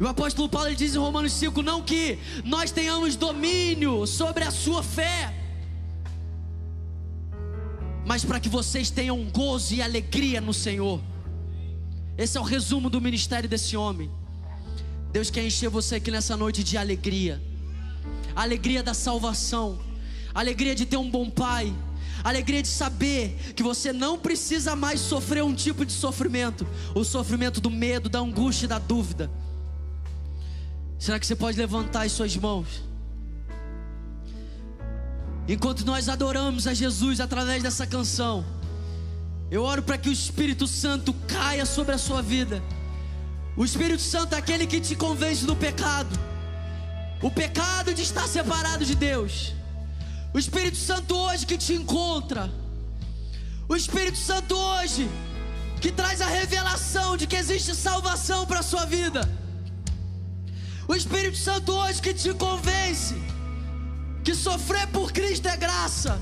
[0.00, 4.82] O apóstolo Paulo diz em Romanos 5: não que nós tenhamos domínio sobre a sua
[4.82, 5.34] fé,
[8.06, 11.00] mas para que vocês tenham gozo e alegria no Senhor.
[12.16, 14.10] Esse é o resumo do ministério desse homem.
[15.12, 17.42] Deus quer encher você aqui nessa noite de alegria,
[18.36, 19.80] alegria da salvação,
[20.32, 21.74] alegria de ter um bom pai,
[22.22, 27.60] alegria de saber que você não precisa mais sofrer um tipo de sofrimento, o sofrimento
[27.60, 29.30] do medo, da angústia e da dúvida.
[30.98, 32.82] Será que você pode levantar as suas mãos?
[35.46, 38.44] Enquanto nós adoramos a Jesus através dessa canção,
[39.50, 42.62] eu oro para que o Espírito Santo caia sobre a sua vida.
[43.56, 46.18] O Espírito Santo é aquele que te convence do pecado,
[47.22, 49.54] o pecado de estar separado de Deus.
[50.34, 52.50] O Espírito Santo hoje que te encontra,
[53.68, 55.08] o Espírito Santo hoje
[55.80, 59.22] que traz a revelação de que existe salvação para a sua vida.
[60.88, 63.14] O Espírito Santo hoje que te convence
[64.24, 66.18] que sofrer por Cristo é graça,